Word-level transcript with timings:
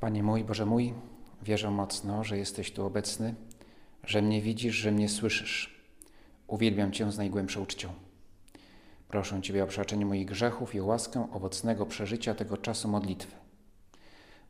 Panie 0.00 0.22
mój, 0.22 0.44
Boże 0.44 0.66
mój, 0.66 0.94
wierzę 1.42 1.70
mocno, 1.70 2.24
że 2.24 2.38
jesteś 2.38 2.72
tu 2.72 2.86
obecny, 2.86 3.34
że 4.04 4.22
mnie 4.22 4.42
widzisz, 4.42 4.74
że 4.74 4.92
mnie 4.92 5.08
słyszysz. 5.08 5.80
Uwielbiam 6.46 6.92
Cię 6.92 7.12
z 7.12 7.18
najgłębszą 7.18 7.62
uczcią. 7.62 7.92
Proszę 9.08 9.42
Ciebie 9.42 9.64
o 9.64 9.66
przebaczenie 9.66 10.06
moich 10.06 10.26
grzechów 10.26 10.74
i 10.74 10.80
o 10.80 10.84
łaskę 10.84 11.28
owocnego 11.32 11.86
przeżycia 11.86 12.34
tego 12.34 12.56
czasu 12.56 12.88
modlitwy. 12.88 13.36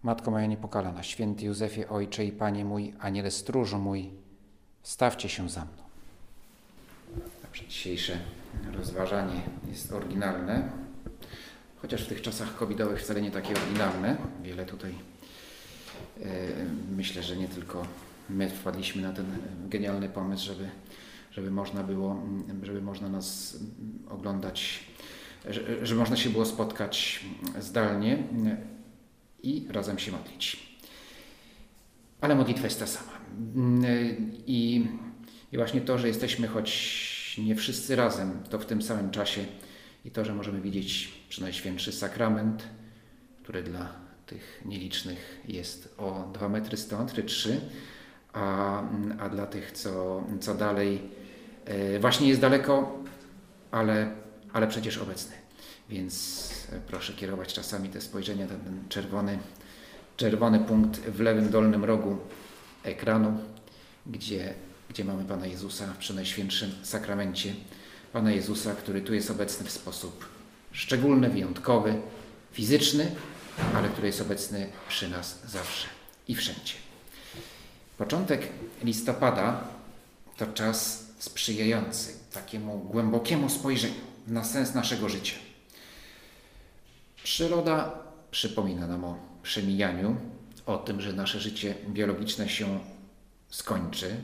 Matko 0.03 0.31
moja 0.31 0.47
niepokalana, 0.47 1.03
święty 1.03 1.45
Józefie, 1.45 1.87
Ojcze 1.87 2.25
i 2.25 2.33
Panie 2.33 2.65
mój, 2.65 2.95
Aniele 2.99 3.31
stróżu 3.31 3.79
mój, 3.79 4.11
stawcie 4.83 5.29
się 5.29 5.49
za 5.49 5.61
mną. 5.61 5.83
Dobrze, 7.43 7.65
dzisiejsze 7.69 8.19
rozważanie 8.73 9.41
jest 9.69 9.93
oryginalne, 9.93 10.71
chociaż 11.83 12.05
w 12.05 12.09
tych 12.09 12.23
czasach 12.23 12.57
covidowych 12.57 13.01
wcale 13.01 13.23
nie 13.23 13.31
takie 13.31 13.55
oryginalne. 13.55 14.17
Wiele 14.43 14.67
tutaj, 14.67 14.95
myślę, 16.97 17.23
że 17.23 17.37
nie 17.37 17.49
tylko 17.49 17.87
my 18.31 18.51
wpadliśmy 18.51 19.03
na 19.03 19.13
ten 19.13 19.27
genialny 19.69 20.09
pomysł, 20.09 20.47
żeby, 20.47 20.69
żeby 21.31 21.51
można 21.51 21.83
było, 21.83 22.23
żeby 22.63 22.83
można 22.83 23.09
nas 23.09 23.59
oglądać, 24.09 24.81
że, 25.49 25.87
że 25.87 25.95
można 25.95 26.17
się 26.17 26.31
było 26.31 26.45
spotkać 26.45 27.25
zdalnie 27.61 28.19
i 29.43 29.67
razem 29.71 29.99
się 29.99 30.13
modlić. 30.13 30.71
Ale 32.21 32.35
modlitwa 32.35 32.65
jest 32.65 32.81
ta 32.81 32.87
sama. 32.87 33.13
I, 34.47 34.87
i 35.53 35.57
właśnie 35.57 35.81
to, 35.81 35.99
że 35.99 36.09
jesteśmy 36.09 36.49
choć 36.49 37.41
nie 37.45 37.57
wszyscy 37.57 37.97
razem, 37.97 38.43
to 38.51 38.59
w 38.59 38.67
tym 38.67 38.83
samym 38.83 39.11
czasie 39.11 39.45
i 40.05 40.11
to, 40.11 40.25
że 40.25 40.35
możemy 40.35 40.61
widzieć 40.61 41.13
przynajświętszy 41.29 41.93
sakrament, 41.93 42.63
który 43.43 43.63
dla 43.63 44.00
tych 44.31 44.63
nielicznych 44.65 45.41
jest 45.49 45.95
o 45.99 46.31
2 46.35 46.49
metry 46.49 46.77
stąd, 46.77 47.13
czy 47.13 47.23
3, 47.23 47.61
a, 48.33 48.83
a 49.19 49.29
dla 49.29 49.47
tych, 49.47 49.73
co, 49.73 50.25
co 50.41 50.55
dalej, 50.55 51.03
e, 51.65 51.99
właśnie 51.99 52.29
jest 52.29 52.41
daleko, 52.41 52.99
ale, 53.71 54.11
ale 54.53 54.69
przecież 54.69 54.99
obecny. 54.99 55.33
Więc 55.89 56.51
e, 56.73 56.81
proszę 56.87 57.13
kierować 57.13 57.53
czasami 57.53 57.89
te 57.89 58.01
spojrzenia, 58.01 58.47
ten, 58.47 58.61
ten 58.61 58.89
czerwony, 58.89 59.39
czerwony 60.17 60.59
punkt 60.59 61.01
w 61.01 61.21
lewym 61.21 61.51
dolnym 61.51 61.85
rogu 61.85 62.17
ekranu, 62.83 63.39
gdzie, 64.07 64.55
gdzie 64.89 65.05
mamy 65.05 65.25
Pana 65.25 65.47
Jezusa 65.47 65.87
w 65.87 65.99
Przenajświętszym 65.99 66.71
Sakramencie. 66.83 67.55
Pana 68.13 68.33
Jezusa, 68.33 68.75
który 68.75 69.01
tu 69.01 69.15
jest 69.15 69.31
obecny 69.31 69.67
w 69.67 69.71
sposób 69.71 70.29
szczególny, 70.73 71.29
wyjątkowy, 71.29 71.95
fizyczny, 72.53 73.11
ale 73.75 73.89
który 73.89 74.07
jest 74.07 74.21
obecny 74.21 74.67
przy 74.89 75.09
nas 75.09 75.43
zawsze 75.47 75.89
i 76.29 76.35
wszędzie. 76.35 76.75
Początek 77.99 78.49
listopada 78.85 79.65
to 80.37 80.47
czas 80.47 81.07
sprzyjający 81.19 82.13
takiemu 82.33 82.79
głębokiemu 82.79 83.49
spojrzeniu 83.49 83.95
na 84.27 84.45
sens 84.45 84.75
naszego 84.75 85.09
życia. 85.09 85.35
Przyroda 87.23 87.93
przypomina 88.31 88.87
nam 88.87 89.05
o 89.05 89.19
przemijaniu, 89.43 90.17
o 90.67 90.77
tym, 90.77 91.01
że 91.01 91.13
nasze 91.13 91.41
życie 91.41 91.75
biologiczne 91.89 92.49
się 92.49 92.81
skończy. 93.49 94.17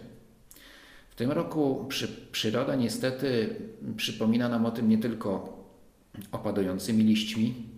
W 1.11 1.15
tym 1.15 1.31
roku 1.31 1.87
przy, 1.89 2.09
przyroda 2.33 2.75
niestety 2.75 3.57
przypomina 3.97 4.49
nam 4.49 4.67
o 4.67 4.71
tym 4.71 4.89
nie 4.89 4.99
tylko 4.99 5.57
opadującymi 6.33 7.05
liśćmi, 7.05 7.76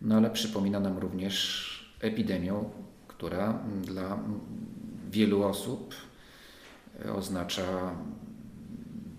no 0.00 0.16
ale 0.16 0.30
przypomina 0.30 0.80
nam 0.80 0.98
również 0.98 1.70
epidemią, 2.00 2.70
która 3.08 3.62
dla 3.84 4.18
wielu 5.10 5.42
osób 5.42 5.94
oznacza 7.14 7.94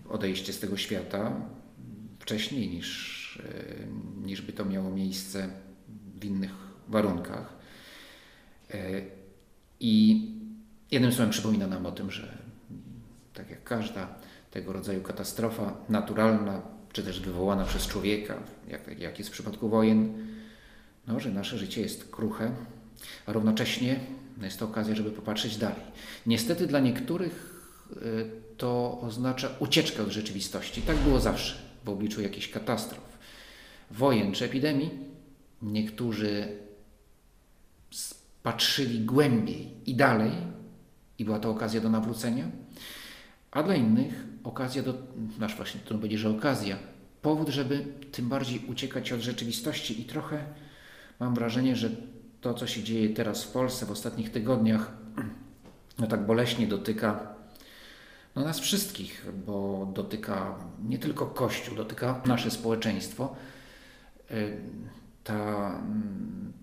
odejście 0.10 0.54
z 0.54 0.60
tego 0.60 0.78
świata 0.78 1.32
wcześniej 2.20 2.70
niż, 2.70 3.42
e, 3.44 4.26
niż 4.26 4.42
by 4.42 4.54
to 4.54 4.66
miało 4.66 4.92
miejsce 4.92 5.50
w 6.20 6.26
innych 6.26 6.52
warunkach. 6.88 7.54
E, 8.74 9.02
I 9.80 10.26
jednym 10.92 11.12
słowem 11.12 11.30
przypomina 11.30 11.68
nam 11.68 11.86
o 11.86 11.92
tym, 11.92 12.12
że 12.12 12.38
tak 13.34 13.50
jak 13.50 13.64
każda 13.64 14.16
tego 14.52 14.74
rodzaju 14.74 15.02
katastrofa 15.02 15.78
naturalna, 15.90 16.62
czy 16.94 17.04
też 17.04 17.20
wywołana 17.20 17.66
przez 17.66 17.88
człowieka, 17.88 18.44
jak, 18.68 19.00
jak 19.00 19.20
jest 19.20 19.30
w 19.30 19.34
przypadku 19.34 19.70
wojen, 19.70 20.28
no, 21.08 21.20
że 21.20 21.32
nasze 21.32 21.58
życie 21.58 21.82
jest 21.82 22.12
kruche, 22.12 22.52
a 23.26 23.34
równocześnie 23.34 24.00
jest 24.42 24.60
to 24.60 24.66
okazja, 24.66 24.96
żeby 24.96 25.12
popatrzeć 25.12 25.58
dalej. 25.58 25.82
Niestety 26.26 26.68
dla 26.68 26.80
niektórych 26.80 27.64
e, 27.92 27.98
to 28.58 29.02
oznacza 29.02 29.50
ucieczkę 29.60 30.04
od 30.04 30.10
rzeczywistości. 30.10 30.82
Tak 30.82 30.98
było 30.98 31.20
zawsze 31.20 31.56
w 31.86 31.90
obliczu 31.90 32.22
jakichś 32.22 32.50
katastrof, 32.50 33.18
wojen 33.92 34.32
czy 34.32 34.46
epidemii. 34.46 34.90
Niektórzy 35.62 36.58
patrzyli 38.44 39.00
głębiej 39.00 39.68
i 39.86 39.96
dalej, 39.96 40.32
i 41.20 41.26
była 41.26 41.40
to 41.40 41.50
okazja 41.50 41.82
do 41.82 41.90
nawrócenia, 41.90 42.46
a 43.52 43.64
dla 43.64 43.76
innych 43.76 44.26
okazja 44.44 44.84
do, 44.84 44.94
nasz 45.40 45.56
właśnie 45.56 45.82
trudno 45.82 46.00
powiedzieć, 46.00 46.20
że 46.20 46.30
okazja, 46.30 46.78
powód, 47.22 47.50
żeby 47.50 47.86
tym 48.12 48.30
bardziej 48.30 48.66
uciekać 48.68 49.12
od 49.12 49.22
rzeczywistości 49.22 50.02
i 50.02 50.06
trochę 50.06 50.46
mam 51.22 51.36
wrażenie, 51.36 51.76
że 51.76 51.90
to, 52.42 52.54
co 52.54 52.68
się 52.68 52.84
dzieje 52.84 53.10
teraz 53.10 53.44
w 53.44 53.52
Polsce 53.52 53.86
w 53.86 53.92
ostatnich 53.92 54.32
tygodniach, 54.32 54.92
no 56.00 56.08
tak 56.08 56.26
boleśnie 56.26 56.68
dotyka 56.68 57.36
no 58.36 58.44
nas 58.44 58.60
wszystkich, 58.60 59.26
bo 59.46 59.88
dotyka 59.94 60.56
nie 60.84 61.00
tylko 61.00 61.26
Kościół, 61.26 61.76
dotyka 61.76 62.22
nasze 62.26 62.52
społeczeństwo. 62.52 63.36
Y, 64.32 64.58
ta, 65.24 65.70
mm, 65.70 66.54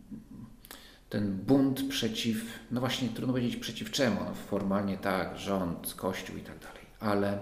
ten 1.11 1.37
bunt 1.37 1.89
przeciw, 1.89 2.45
no 2.71 2.81
właśnie 2.81 3.09
trudno 3.09 3.33
powiedzieć 3.33 3.57
przeciw 3.57 3.91
czemu, 3.91 4.17
no 4.25 4.35
formalnie 4.35 4.97
tak, 4.99 5.39
rząd, 5.39 5.95
Kościół 5.95 6.37
i 6.37 6.41
tak 6.41 6.59
dalej, 6.59 6.83
ale, 7.01 7.41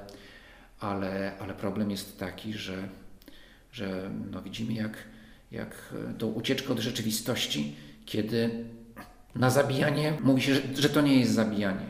ale, 0.80 1.32
ale 1.38 1.54
problem 1.54 1.90
jest 1.90 2.18
taki, 2.18 2.52
że, 2.52 2.88
że 3.72 4.10
no 4.30 4.42
widzimy 4.42 4.72
jak, 4.72 4.96
jak 5.50 5.94
tą 6.18 6.26
ucieczkę 6.26 6.72
od 6.72 6.78
rzeczywistości, 6.78 7.74
kiedy 8.06 8.64
na 9.34 9.50
zabijanie 9.50 10.18
mówi 10.22 10.42
się, 10.42 10.54
że, 10.74 10.88
to 10.88 11.00
nie 11.00 11.20
jest 11.20 11.32
zabijanie, 11.32 11.86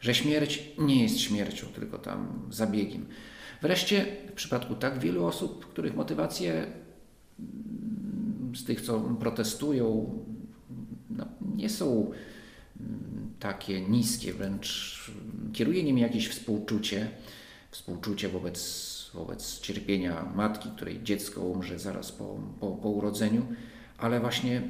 że 0.00 0.14
śmierć 0.14 0.62
nie 0.78 1.02
jest 1.02 1.20
śmiercią, 1.20 1.66
tylko 1.66 1.98
tam 1.98 2.48
zabiegiem. 2.50 3.06
Wreszcie 3.62 4.06
w 4.30 4.32
przypadku 4.32 4.74
tak 4.74 4.98
wielu 4.98 5.24
osób, 5.26 5.66
których 5.66 5.96
motywacje 5.96 6.52
mm, 7.38 8.56
z 8.56 8.64
tych, 8.64 8.80
co 8.80 9.00
protestują, 9.00 10.18
no, 11.10 11.26
nie 11.56 11.68
są 11.68 12.12
mm, 12.80 13.30
takie 13.40 13.80
niskie, 13.80 14.32
wręcz 14.32 15.00
kieruje 15.52 15.82
nimi 15.82 16.00
jakieś 16.00 16.28
współczucie, 16.28 17.10
współczucie 17.70 18.28
wobec, 18.28 18.60
wobec 19.14 19.60
cierpienia 19.60 20.32
matki, 20.34 20.68
której 20.76 21.02
dziecko 21.02 21.40
umrze 21.40 21.78
zaraz 21.78 22.12
po, 22.12 22.40
po, 22.60 22.70
po 22.70 22.88
urodzeniu, 22.88 23.46
ale 23.98 24.20
właśnie 24.20 24.62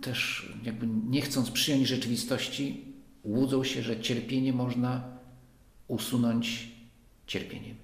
też 0.00 0.52
jakby 0.62 0.86
nie 0.86 1.20
chcąc 1.20 1.50
przyjąć 1.50 1.88
rzeczywistości, 1.88 2.84
łudzą 3.24 3.64
się, 3.64 3.82
że 3.82 4.00
cierpienie 4.00 4.52
można 4.52 5.18
usunąć 5.88 6.68
cierpieniem. 7.26 7.76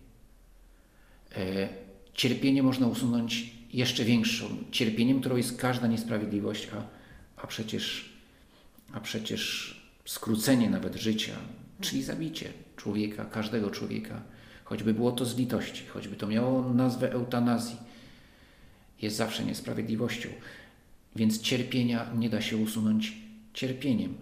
E, 1.36 1.68
cierpienie 2.14 2.62
można 2.62 2.86
usunąć 2.86 3.52
jeszcze 3.72 4.04
większą 4.04 4.44
cierpieniem, 4.70 5.20
którą 5.20 5.36
jest 5.36 5.58
każda 5.58 5.86
niesprawiedliwość, 5.86 6.68
a, 6.72 6.86
a, 7.42 7.46
przecież, 7.46 8.12
a 8.92 9.00
przecież 9.00 9.74
skrócenie 10.04 10.70
nawet 10.70 10.96
życia, 10.96 11.36
czyli 11.80 12.02
zabicie 12.02 12.52
człowieka, 12.76 13.24
każdego 13.24 13.70
człowieka, 13.70 14.22
choćby 14.64 14.94
było 14.94 15.12
to 15.12 15.24
z 15.24 15.36
litości, 15.36 15.86
choćby 15.86 16.16
to 16.16 16.26
miało 16.26 16.74
nazwę 16.74 17.12
eutanazji, 17.12 17.76
jest 19.02 19.16
zawsze 19.16 19.44
niesprawiedliwością. 19.44 20.28
Więc 21.16 21.40
cierpienia 21.40 22.10
nie 22.14 22.30
da 22.30 22.40
się 22.40 22.56
usunąć 22.56 23.12
cierpieniem 23.54 24.14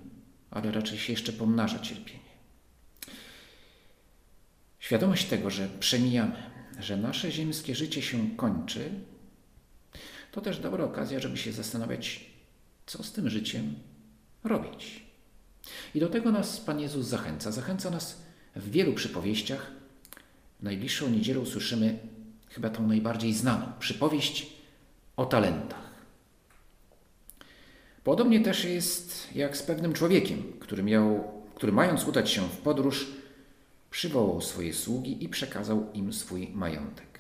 ale 0.53 0.73
raczej 0.73 0.99
się 0.99 1.13
jeszcze 1.13 1.33
pomnaża 1.33 1.79
cierpienie. 1.79 2.23
Świadomość 4.79 5.25
tego, 5.25 5.51
że 5.51 5.69
przemijamy, 5.81 6.53
że 6.79 6.97
nasze 6.97 7.33
ziemskie 7.33 7.75
życie 7.75 8.03
się 8.03 8.37
kończy, 8.37 8.91
to 10.33 10.41
też 10.41 10.59
dobra 10.59 10.85
okazja, 10.85 11.21
żeby 11.21 11.37
się 11.37 11.53
zastanawiać, 11.53 12.27
co 12.87 13.03
z 13.03 13.13
tym 13.13 13.31
życiem 13.31 13.75
robić. 14.45 15.03
I 15.95 16.01
do 16.01 16.09
tego 16.09 16.33
nas 16.33 16.61
Pan 16.61 16.81
Jezus 16.81 17.07
zachęca. 17.07 17.53
Zachęca 17.53 17.91
nas 17.91 18.23
w 18.57 18.71
wielu 18.71 18.93
przypowieściach. 18.93 19.71
W 20.63 20.65
najbliższą 20.65 21.11
niedzielę 21.11 21.41
usłyszymy 21.41 21.99
chyba 22.49 22.71
tą 22.71 22.87
najbardziej 22.87 23.35
znaną 23.35 23.67
przypowieść 23.79 24.53
o 25.17 25.27
talentach. 25.27 25.93
Podobnie 28.05 28.41
też 28.41 28.65
jest 28.65 29.35
jak 29.35 29.57
z 29.57 29.63
pewnym 29.63 29.93
człowiekiem, 29.93 30.43
który, 30.61 30.83
miał, 30.83 31.33
który 31.55 31.73
mając 31.73 32.05
udać 32.05 32.31
się 32.31 32.43
w 32.43 32.57
podróż, 32.57 33.07
przywołał 33.91 34.41
swoje 34.41 34.73
sługi 34.75 35.25
i 35.25 35.29
przekazał 35.29 35.93
im 35.95 36.13
swój 36.13 36.49
majątek. 36.55 37.19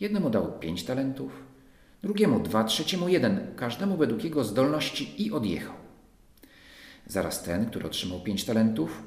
Jednemu 0.00 0.30
dał 0.30 0.58
pięć 0.58 0.84
talentów, 0.84 1.32
drugiemu 2.02 2.40
dwa, 2.40 2.64
trzeciemu 2.64 3.08
jeden, 3.08 3.54
każdemu 3.56 3.96
według 3.96 4.24
jego 4.24 4.44
zdolności 4.44 5.26
i 5.26 5.32
odjechał. 5.32 5.74
Zaraz 7.06 7.42
ten, 7.42 7.66
który 7.66 7.86
otrzymał 7.86 8.20
pięć 8.20 8.44
talentów, 8.44 9.02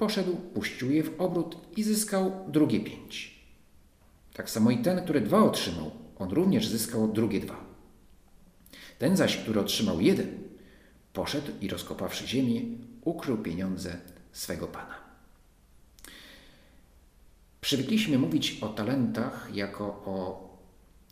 poszedł, 0.00 0.36
puścił 0.36 0.90
je 0.90 1.02
w 1.02 1.20
obrót 1.20 1.56
i 1.76 1.82
zyskał 1.82 2.32
drugie 2.48 2.80
pięć. 2.80 3.40
Tak 4.32 4.50
samo 4.50 4.70
i 4.70 4.78
ten, 4.78 5.04
który 5.04 5.20
dwa 5.20 5.42
otrzymał, 5.42 5.90
on 6.18 6.30
również 6.30 6.68
zyskał 6.68 7.12
drugie 7.12 7.40
dwa. 7.40 7.64
Ten 8.98 9.16
zaś, 9.16 9.36
który 9.36 9.60
otrzymał 9.60 10.00
jeden, 10.00 10.28
poszedł 11.12 11.52
i 11.60 11.68
rozkopawszy 11.68 12.26
ziemię, 12.26 12.62
ukrył 13.04 13.38
pieniądze 13.38 13.96
swego 14.32 14.66
pana. 14.66 14.94
Przywykliśmy 17.60 18.18
mówić 18.18 18.58
o 18.60 18.68
talentach 18.68 19.48
jako 19.54 19.84
o, 19.84 20.48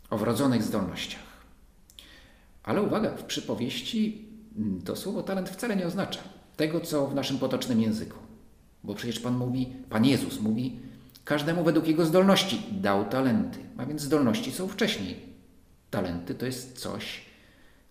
o 0.09 0.17
wrodzonych 0.17 0.63
zdolnościach. 0.63 1.29
Ale 2.63 2.81
uwaga, 2.81 3.17
w 3.17 3.23
przypowieści 3.23 4.25
to 4.85 4.95
słowo 4.95 5.23
talent 5.23 5.49
wcale 5.49 5.75
nie 5.75 5.87
oznacza 5.87 6.21
tego, 6.57 6.81
co 6.81 7.07
w 7.07 7.15
naszym 7.15 7.39
potocznym 7.39 7.81
języku. 7.81 8.28
Bo 8.83 8.95
przecież 8.95 9.19
Pan 9.19 9.37
mówi, 9.37 9.73
Pan 9.89 10.05
Jezus 10.05 10.39
mówi, 10.39 10.79
każdemu 11.25 11.63
według 11.63 11.87
jego 11.87 12.05
zdolności 12.05 12.63
dał 12.71 13.05
talenty. 13.05 13.59
A 13.77 13.85
więc 13.85 14.01
zdolności 14.01 14.51
są 14.51 14.67
wcześniej. 14.67 15.29
Talenty 15.91 16.35
to 16.35 16.45
jest 16.45 16.79
coś, 16.79 17.25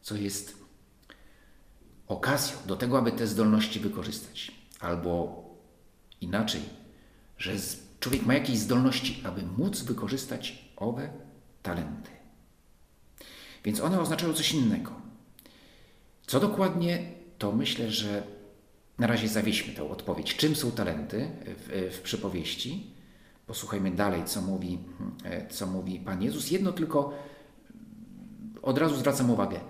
co 0.03 0.17
jest 0.17 0.57
okazją 2.07 2.57
do 2.67 2.77
tego, 2.77 2.99
aby 2.99 3.13
te 3.13 3.27
zdolności 3.27 3.81
wykorzystać. 3.81 4.53
Albo 4.81 5.45
inaczej, 6.21 6.61
że 7.39 7.53
człowiek 8.01 8.27
ma 8.27 8.35
jakieś 8.35 8.59
zdolności, 8.59 9.23
aby 9.25 9.43
móc 9.43 9.83
wykorzystać 9.83 10.65
owe 10.77 11.11
talenty. 11.63 12.11
Więc 13.65 13.81
one 13.81 14.01
oznaczają 14.01 14.33
coś 14.33 14.53
innego. 14.53 14.93
Co 16.27 16.41
dokładnie, 16.41 17.11
to 17.39 17.53
myślę, 17.53 17.91
że 17.91 18.23
na 18.99 19.07
razie 19.07 19.29
zawieźmy 19.29 19.75
tę 19.75 19.91
odpowiedź. 19.91 20.37
Czym 20.37 20.57
są 20.57 20.71
talenty 20.71 21.31
w, 21.47 21.91
w 21.97 22.01
przypowieści? 22.01 22.87
Posłuchajmy 23.47 23.91
dalej, 23.91 24.25
co 24.25 24.43
mówi, 24.43 24.79
co 25.51 25.67
mówi 25.67 26.01
Pan 26.01 26.23
Jezus. 26.23 26.51
Jedno 26.51 26.73
tylko 26.73 27.13
od 28.63 28.79
razu 28.79 28.97
zwracam 28.97 29.31
uwagę. 29.31 29.61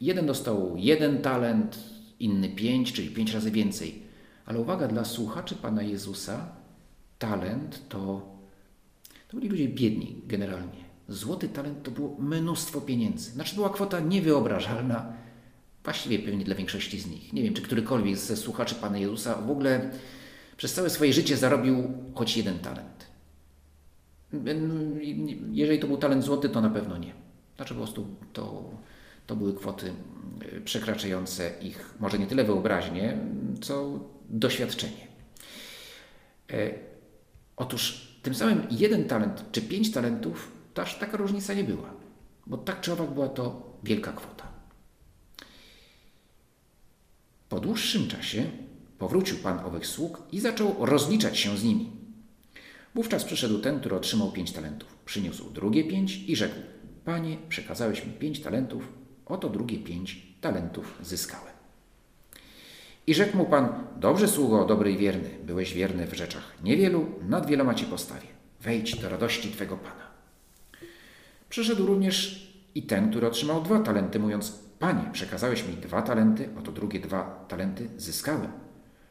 Jeden 0.00 0.26
dostał 0.26 0.76
jeden 0.76 1.22
talent, 1.22 1.78
inny 2.20 2.48
pięć, 2.48 2.92
czyli 2.92 3.10
pięć 3.10 3.34
razy 3.34 3.50
więcej. 3.50 4.02
Ale 4.46 4.60
uwaga, 4.60 4.88
dla 4.88 5.04
słuchaczy 5.04 5.54
Pana 5.54 5.82
Jezusa 5.82 6.48
talent 7.18 7.88
to, 7.88 8.32
to 9.28 9.36
byli 9.36 9.48
ludzie 9.48 9.68
biedni 9.68 10.22
generalnie. 10.26 10.84
Złoty 11.08 11.48
talent 11.48 11.82
to 11.82 11.90
było 11.90 12.16
mnóstwo 12.18 12.80
pieniędzy. 12.80 13.30
Znaczy 13.30 13.54
była 13.54 13.70
kwota 13.70 14.00
niewyobrażalna, 14.00 15.12
właściwie 15.86 16.18
pewnie 16.18 16.44
dla 16.44 16.54
większości 16.54 17.00
z 17.00 17.06
nich. 17.06 17.32
Nie 17.32 17.42
wiem, 17.42 17.54
czy 17.54 17.62
którykolwiek 17.62 18.16
ze 18.16 18.36
słuchaczy 18.36 18.74
Pana 18.74 18.98
Jezusa 18.98 19.34
w 19.34 19.50
ogóle 19.50 19.90
przez 20.56 20.74
całe 20.74 20.90
swoje 20.90 21.12
życie 21.12 21.36
zarobił 21.36 21.92
choć 22.14 22.36
jeden 22.36 22.58
talent. 22.58 23.06
Jeżeli 25.52 25.78
to 25.78 25.86
był 25.86 25.96
talent 25.96 26.24
złoty, 26.24 26.48
to 26.48 26.60
na 26.60 26.70
pewno 26.70 26.98
nie. 26.98 27.12
Znaczy 27.56 27.74
po 27.74 27.80
prostu 27.80 28.06
to, 28.32 28.70
to 29.26 29.36
były 29.36 29.54
kwoty 29.54 29.92
e, 30.56 30.60
przekraczające 30.60 31.50
ich 31.62 31.94
może 32.00 32.18
nie 32.18 32.26
tyle 32.26 32.44
wyobraźnię, 32.44 33.18
co 33.60 34.00
doświadczenie. 34.28 35.06
E, 36.50 36.70
otóż 37.56 38.08
tym 38.22 38.34
samym 38.34 38.66
jeden 38.70 39.04
talent 39.04 39.44
czy 39.52 39.62
pięć 39.62 39.92
talentów 39.92 40.52
to 40.74 40.82
aż 40.82 40.98
taka 40.98 41.16
różnica 41.16 41.54
nie 41.54 41.64
była, 41.64 41.90
bo 42.46 42.56
tak 42.56 42.80
czy 42.80 42.92
owak 42.92 43.10
była 43.10 43.28
to 43.28 43.72
wielka 43.84 44.12
kwota. 44.12 44.45
Po 47.48 47.60
dłuższym 47.60 48.08
czasie 48.08 48.50
powrócił 48.98 49.38
pan 49.38 49.58
owych 49.58 49.86
sług 49.86 50.22
i 50.32 50.40
zaczął 50.40 50.86
rozliczać 50.86 51.38
się 51.38 51.56
z 51.56 51.64
nimi. 51.64 51.90
Wówczas 52.94 53.24
przyszedł 53.24 53.58
ten, 53.58 53.80
który 53.80 53.96
otrzymał 53.96 54.32
pięć 54.32 54.52
talentów. 54.52 54.96
Przyniósł 55.04 55.50
drugie 55.50 55.84
pięć 55.84 56.16
i 56.16 56.36
rzekł: 56.36 56.54
Panie, 57.04 57.36
przekazałeś 57.48 58.06
mi 58.06 58.12
pięć 58.12 58.40
talentów, 58.40 58.92
oto 59.26 59.48
drugie 59.48 59.78
pięć 59.78 60.26
talentów 60.40 60.98
zyskałem. 61.02 61.54
I 63.06 63.14
rzekł 63.14 63.36
mu 63.36 63.46
pan: 63.46 63.86
Dobrze, 64.00 64.28
sługo, 64.28 64.64
dobry 64.64 64.92
i 64.92 64.96
wierny, 64.96 65.30
byłeś 65.44 65.74
wierny 65.74 66.06
w 66.06 66.14
rzeczach 66.14 66.52
niewielu, 66.64 67.06
nad 67.28 67.46
wieloma 67.46 67.74
ci 67.74 67.84
postawię. 67.84 68.28
Wejdź 68.60 68.98
do 68.98 69.08
radości 69.08 69.50
twego 69.50 69.76
pana. 69.76 70.06
Przyszedł 71.48 71.86
również 71.86 72.46
i 72.74 72.82
ten, 72.82 73.10
który 73.10 73.26
otrzymał 73.26 73.62
dwa 73.62 73.80
talenty, 73.80 74.18
mówiąc: 74.18 74.65
Panie, 74.78 75.10
przekazałeś 75.12 75.68
mi 75.68 75.74
dwa 75.74 76.02
talenty, 76.02 76.48
oto 76.58 76.72
drugie 76.72 77.00
dwa 77.00 77.44
talenty 77.48 77.88
zyskałem. 77.96 78.52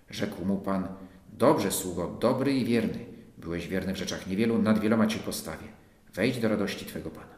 Rzekł 0.10 0.46
mu 0.46 0.58
pan: 0.58 0.88
Dobrze, 1.34 1.72
sługo, 1.72 2.18
dobry 2.22 2.54
i 2.54 2.66
wierny. 2.66 3.06
Byłeś 3.38 3.68
wierny 3.68 3.94
w 3.94 3.98
rzeczach 3.98 4.28
niewielu, 4.28 4.62
nad 4.62 4.80
wieloma 4.80 5.08
ci 5.08 5.20
postawię. 5.20 5.68
Wejdź 6.14 6.40
do 6.40 6.48
radości 6.48 6.86
twego 6.86 7.10
pana. 7.10 7.36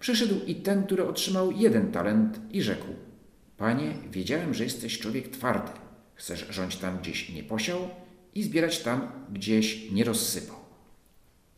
Przyszedł 0.00 0.34
i 0.46 0.54
ten, 0.54 0.86
który 0.86 1.08
otrzymał 1.08 1.52
jeden 1.52 1.92
talent 1.92 2.40
i 2.50 2.62
rzekł: 2.62 2.86
Panie, 3.56 3.94
wiedziałem, 4.10 4.54
że 4.54 4.64
jesteś 4.64 4.98
człowiek 4.98 5.28
twardy. 5.28 5.72
Chcesz 6.14 6.46
rządź 6.50 6.76
tam, 6.76 6.98
gdzieś 6.98 7.30
nie 7.34 7.42
posiał 7.42 7.78
i 8.34 8.42
zbierać 8.42 8.78
tam, 8.78 9.12
gdzieś 9.32 9.90
nie 9.90 10.04
rozsypał. 10.04 10.56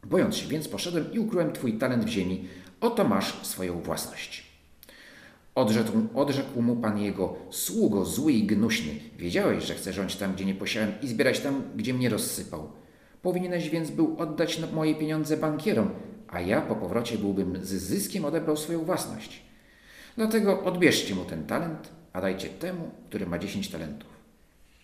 Bojąc 0.04 0.36
się 0.36 0.48
więc, 0.48 0.68
poszedłem 0.68 1.12
i 1.12 1.18
ukryłem 1.18 1.52
Twój 1.52 1.78
talent 1.78 2.04
w 2.04 2.08
ziemi. 2.08 2.48
Oto 2.80 3.04
masz 3.04 3.46
swoją 3.46 3.82
własność. 3.82 4.49
Odrzekł, 5.60 5.92
odrzekł 6.14 6.62
mu 6.62 6.76
Pan 6.76 6.98
jego, 6.98 7.36
sługo 7.50 8.04
zły 8.04 8.32
i 8.32 8.46
gnuśny. 8.46 8.92
Wiedziałeś, 9.18 9.64
że 9.64 9.74
chcę 9.74 9.92
rządzić 9.92 10.18
tam, 10.18 10.32
gdzie 10.34 10.44
nie 10.44 10.54
posiałem 10.54 10.92
i 11.02 11.08
zbierać 11.08 11.40
tam, 11.40 11.62
gdzie 11.76 11.94
mnie 11.94 12.08
rozsypał. 12.08 12.72
Powinieneś 13.22 13.70
więc 13.70 13.90
był 13.90 14.16
oddać 14.18 14.60
moje 14.72 14.94
pieniądze 14.94 15.36
bankierom, 15.36 15.90
a 16.28 16.40
ja 16.40 16.60
po 16.60 16.76
powrocie 16.76 17.18
byłbym 17.18 17.64
z 17.64 17.68
zyskiem 17.68 18.24
odebrał 18.24 18.56
swoją 18.56 18.84
własność. 18.84 19.42
Dlatego 20.16 20.64
odbierzcie 20.64 21.14
mu 21.14 21.24
ten 21.24 21.46
talent, 21.46 21.88
a 22.12 22.20
dajcie 22.20 22.48
temu, 22.48 22.90
który 23.08 23.26
ma 23.26 23.38
dziesięć 23.38 23.68
talentów. 23.68 24.10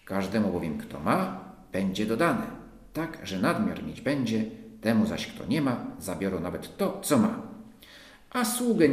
Każdemu 0.05 0.53
bowiem, 0.53 0.79
kto 0.79 1.01
ma, 1.01 1.45
będzie 1.73 2.07
dodane, 2.07 2.47
tak, 2.93 3.19
że 3.25 3.39
nadmiar 3.39 3.85
mieć 3.85 4.01
będzie, 4.01 4.45
Temu 4.81 5.07
zaś, 5.07 5.27
kto 5.27 5.47
nie 5.47 5.63
ma, 5.63 5.87
zabiorą 5.99 6.41
nawet 6.41 6.77
to, 6.77 7.01
co 7.03 7.19
ma. 7.19 7.56
A 8.31 8.45
sługę 8.45 8.89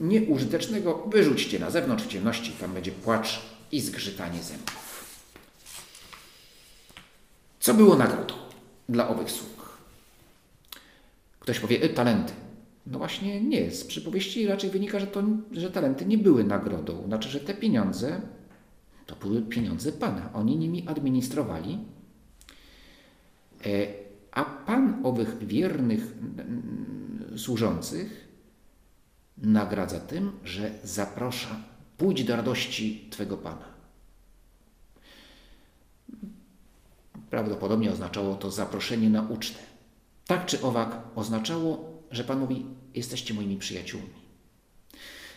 nieużytecznego 0.00 1.06
wyrzućcie 1.06 1.58
na 1.58 1.70
zewnątrz 1.70 2.04
w 2.04 2.08
ciemności, 2.08 2.52
tam 2.52 2.74
będzie 2.74 2.92
płacz 2.92 3.40
i 3.72 3.80
zgrzytanie 3.80 4.42
zębów. 4.42 5.04
Co 7.60 7.74
było 7.74 7.96
nagrodą 7.96 8.34
dla 8.88 9.08
owych 9.08 9.30
sług? 9.30 9.78
Ktoś 11.40 11.60
powie, 11.60 11.84
y, 11.84 11.88
talenty. 11.88 12.32
No 12.86 12.98
właśnie 12.98 13.40
nie. 13.40 13.70
Z 13.70 13.84
przypowieści 13.84 14.46
raczej 14.46 14.70
wynika, 14.70 15.00
że, 15.00 15.06
to, 15.06 15.22
że 15.52 15.70
talenty 15.70 16.06
nie 16.06 16.18
były 16.18 16.44
nagrodą. 16.44 17.04
Znaczy, 17.06 17.28
że 17.28 17.40
te 17.40 17.54
pieniądze 17.54 18.20
to 19.06 19.16
były 19.16 19.42
pieniądze 19.42 19.92
Pana. 19.92 20.30
Oni 20.32 20.56
nimi 20.56 20.88
administrowali. 20.88 21.78
E, 23.66 23.86
a 24.32 24.44
Pan 24.44 25.00
owych 25.02 25.46
wiernych 25.46 26.14
służących 27.36 28.23
nagradza 29.38 30.00
tym, 30.00 30.32
że 30.44 30.70
zaprasza, 30.84 31.56
pójdź 31.96 32.24
do 32.24 32.36
radości 32.36 33.08
Twego 33.10 33.36
Pana. 33.36 33.74
Prawdopodobnie 37.30 37.90
oznaczało 37.90 38.34
to 38.34 38.50
zaproszenie 38.50 39.10
na 39.10 39.22
ucztę. 39.22 39.58
Tak 40.26 40.46
czy 40.46 40.62
owak 40.62 40.98
oznaczało, 41.14 42.02
że 42.10 42.24
Pan 42.24 42.38
mówi, 42.38 42.66
jesteście 42.94 43.34
moimi 43.34 43.56
przyjaciółmi. 43.56 44.24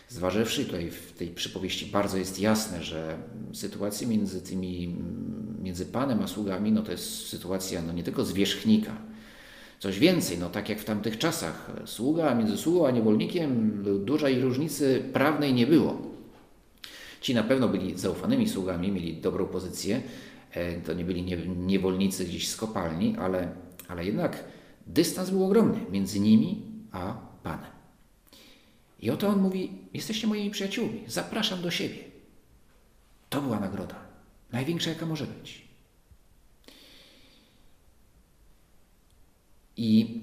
Zważywszy, 0.08 0.64
tutaj 0.64 0.90
w 0.90 1.12
tej 1.12 1.28
przypowieści 1.28 1.86
bardzo 1.86 2.16
jest 2.16 2.40
jasne, 2.40 2.82
że 2.82 3.18
sytuacja 3.52 4.08
między 4.08 4.40
tymi, 4.40 4.96
między 5.62 5.86
Panem 5.86 6.22
a 6.22 6.26
sługami, 6.26 6.72
no 6.72 6.82
to 6.82 6.92
jest 6.92 7.28
sytuacja 7.28 7.82
no 7.82 7.92
nie 7.92 8.02
tylko 8.02 8.24
zwierzchnika, 8.24 8.96
coś 9.78 9.98
więcej, 9.98 10.38
no 10.38 10.50
tak 10.50 10.68
jak 10.68 10.80
w 10.80 10.84
tamtych 10.84 11.18
czasach, 11.18 11.70
sługa 11.84 12.34
między 12.34 12.56
sługą 12.56 12.86
a 12.86 12.90
niewolnikiem 12.90 13.82
dużej 14.04 14.40
różnicy 14.40 15.02
prawnej 15.12 15.54
nie 15.54 15.66
było. 15.66 16.02
Ci 17.20 17.34
na 17.34 17.42
pewno 17.42 17.68
byli 17.68 17.98
zaufanymi 17.98 18.48
sługami, 18.48 18.92
mieli 18.92 19.16
dobrą 19.16 19.46
pozycję, 19.46 20.02
e, 20.50 20.80
to 20.80 20.94
nie 20.94 21.04
byli 21.04 21.36
niewolnicy 21.56 22.24
gdzieś 22.24 22.48
z 22.48 22.56
kopalni, 22.56 23.16
ale, 23.18 23.48
ale 23.88 24.04
jednak 24.04 24.44
dystans 24.86 25.30
był 25.30 25.44
ogromny 25.44 25.80
między 25.90 26.20
nimi 26.20 26.62
a 26.92 27.14
Panem. 27.42 27.70
I 29.00 29.10
oto 29.10 29.28
on 29.28 29.40
mówi: 29.40 29.72
Jesteście 29.94 30.26
moimi 30.26 30.50
przyjaciółmi, 30.50 31.04
zapraszam 31.06 31.62
do 31.62 31.70
siebie. 31.70 31.98
To 33.28 33.42
była 33.42 33.60
nagroda, 33.60 33.96
największa 34.52 34.90
jaka 34.90 35.06
może 35.06 35.26
być. 35.26 35.67
I 39.78 40.20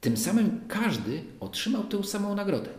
tym 0.00 0.16
samym 0.16 0.60
każdy 0.68 1.22
otrzymał 1.40 1.84
tę 1.84 2.04
samą 2.04 2.34
nagrodę. 2.34 2.70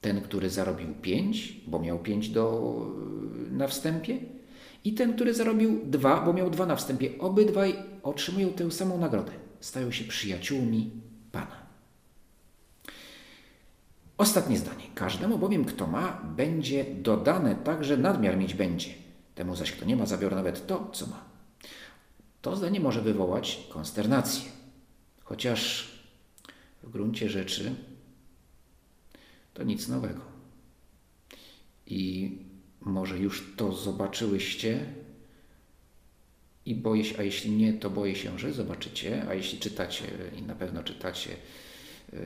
Ten, 0.00 0.20
który 0.20 0.50
zarobił 0.50 0.94
pięć, 1.02 1.56
bo 1.66 1.78
miał 1.78 1.98
pięć 1.98 2.28
do, 2.28 2.76
na 3.50 3.68
wstępie, 3.68 4.18
i 4.84 4.92
ten, 4.92 5.14
który 5.14 5.34
zarobił 5.34 5.80
dwa, 5.86 6.20
bo 6.20 6.32
miał 6.32 6.50
dwa 6.50 6.66
na 6.66 6.76
wstępie. 6.76 7.18
Obydwaj 7.18 7.74
otrzymują 8.02 8.48
tę 8.48 8.70
samą 8.70 8.98
nagrodę. 8.98 9.32
Stają 9.60 9.90
się 9.90 10.04
przyjaciółmi 10.04 10.90
Pana. 11.32 11.56
Ostatnie 14.18 14.58
zdanie. 14.58 14.84
Każdemu 14.94 15.38
bowiem, 15.38 15.64
kto 15.64 15.86
ma, 15.86 16.22
będzie 16.36 16.84
dodane 16.84 17.54
tak, 17.54 17.84
że 17.84 17.96
nadmiar 17.96 18.36
mieć 18.38 18.54
będzie. 18.54 18.90
Temu 19.34 19.56
zaś, 19.56 19.72
kto 19.72 19.84
nie 19.84 19.96
ma, 19.96 20.06
zabiorę 20.06 20.36
nawet 20.36 20.66
to, 20.66 20.90
co 20.92 21.06
ma. 21.06 21.29
To 22.42 22.56
zdanie 22.56 22.80
może 22.80 23.02
wywołać 23.02 23.66
konsternację. 23.68 24.50
Chociaż 25.22 25.90
w 26.82 26.90
gruncie 26.90 27.30
rzeczy 27.30 27.74
to 29.54 29.62
nic 29.62 29.88
nowego. 29.88 30.20
I 31.86 32.32
może 32.80 33.18
już 33.18 33.56
to 33.56 33.72
zobaczyłyście 33.72 34.86
i 36.66 36.74
boję 36.74 37.04
się, 37.04 37.18
a 37.18 37.22
jeśli 37.22 37.50
nie, 37.50 37.72
to 37.72 37.90
boję 37.90 38.16
się, 38.16 38.38
że 38.38 38.52
zobaczycie, 38.52 39.26
a 39.28 39.34
jeśli 39.34 39.58
czytacie 39.58 40.04
i 40.38 40.42
na 40.42 40.54
pewno 40.54 40.82
czytacie 40.82 41.30
yy, 42.12 42.18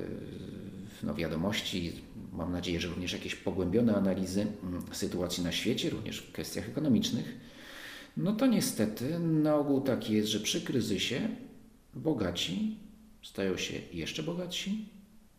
no, 1.02 1.14
wiadomości, 1.14 1.92
mam 2.32 2.52
nadzieję, 2.52 2.80
że 2.80 2.88
również 2.88 3.12
jakieś 3.12 3.34
pogłębione 3.34 3.96
analizy 3.96 4.46
mm, 4.62 4.82
sytuacji 4.92 5.44
na 5.44 5.52
świecie, 5.52 5.90
również 5.90 6.18
w 6.18 6.32
kwestiach 6.32 6.68
ekonomicznych, 6.68 7.34
no 8.16 8.32
to 8.32 8.46
niestety 8.46 9.18
na 9.18 9.54
ogół 9.54 9.80
tak 9.80 10.10
jest, 10.10 10.28
że 10.28 10.40
przy 10.40 10.60
kryzysie 10.60 11.28
bogaci 11.94 12.78
stają 13.22 13.56
się 13.56 13.74
jeszcze 13.92 14.22
bogatsi, 14.22 14.88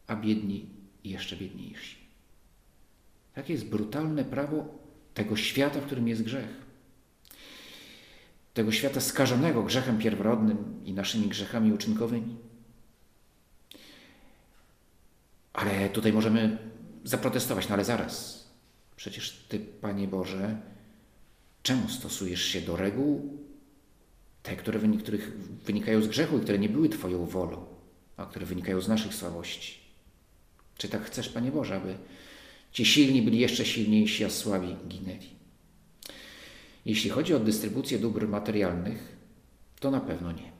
a 0.08 0.16
biedni 0.16 0.66
jeszcze 1.04 1.36
biedniejsi. 1.36 1.96
Takie 3.34 3.54
jest 3.54 3.66
brutalne 3.66 4.26
prawo 4.26 4.66
tego 5.14 5.36
świata, 5.36 5.80
w 5.82 5.86
którym 5.86 6.08
jest 6.08 6.24
grzech. 6.24 6.66
Tego 8.54 8.72
świata 8.72 9.02
skażonego 9.02 9.64
grzechem 9.64 9.98
pierworodnym 9.98 10.82
i 10.86 10.94
naszymi 10.94 11.28
grzechami 11.28 11.74
uczynkowymi. 11.74 12.36
Ale 15.54 15.90
tutaj 15.90 16.14
możemy 16.14 16.58
zaprotestować, 17.04 17.70
no 17.70 17.74
ale 17.74 17.86
zaraz. 17.86 18.46
Przecież 18.96 19.46
Ty, 19.50 19.60
Panie 19.60 20.08
Boże, 20.08 20.58
czemu 21.66 21.90
stosujesz 21.90 22.44
się 22.44 22.62
do 22.62 22.76
reguł, 22.76 23.40
te, 24.44 24.56
które 24.56 24.80
wynikają 25.66 26.02
z 26.02 26.08
grzechu 26.08 26.38
i 26.38 26.42
które 26.42 26.60
nie 26.60 26.70
były 26.70 26.90
Twoją 26.90 27.26
wolą, 27.26 27.66
a 28.18 28.26
które 28.26 28.46
wynikają 28.46 28.82
z 28.82 28.88
naszych 28.88 29.14
słabości? 29.14 29.80
Czy 30.78 30.90
tak 30.90 31.04
chcesz, 31.06 31.30
Panie 31.30 31.52
Boże, 31.52 31.76
aby 31.76 31.98
Ci 32.72 32.86
silni 32.86 33.22
byli 33.22 33.40
jeszcze 33.40 33.66
silniejsi, 33.66 34.26
a 34.26 34.30
słabi 34.30 34.76
ginęli. 34.88 35.30
Jeśli 36.86 37.10
chodzi 37.10 37.34
o 37.34 37.40
dystrybucję 37.40 38.00
dóbr 38.00 38.28
materialnych, 38.28 39.16
to 39.80 39.92
na 39.92 40.00
pewno 40.00 40.32
nie. 40.32 40.52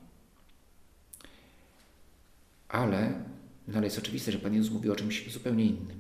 Ale, 2.70 3.24
no 3.68 3.78
ale 3.78 3.88
jest 3.88 3.98
oczywiste, 3.98 4.32
że 4.32 4.40
Pan 4.40 4.54
Jezus 4.54 4.74
mówi 4.74 4.90
o 4.90 4.96
czymś 4.96 5.32
zupełnie 5.34 5.66
innym. 5.66 5.98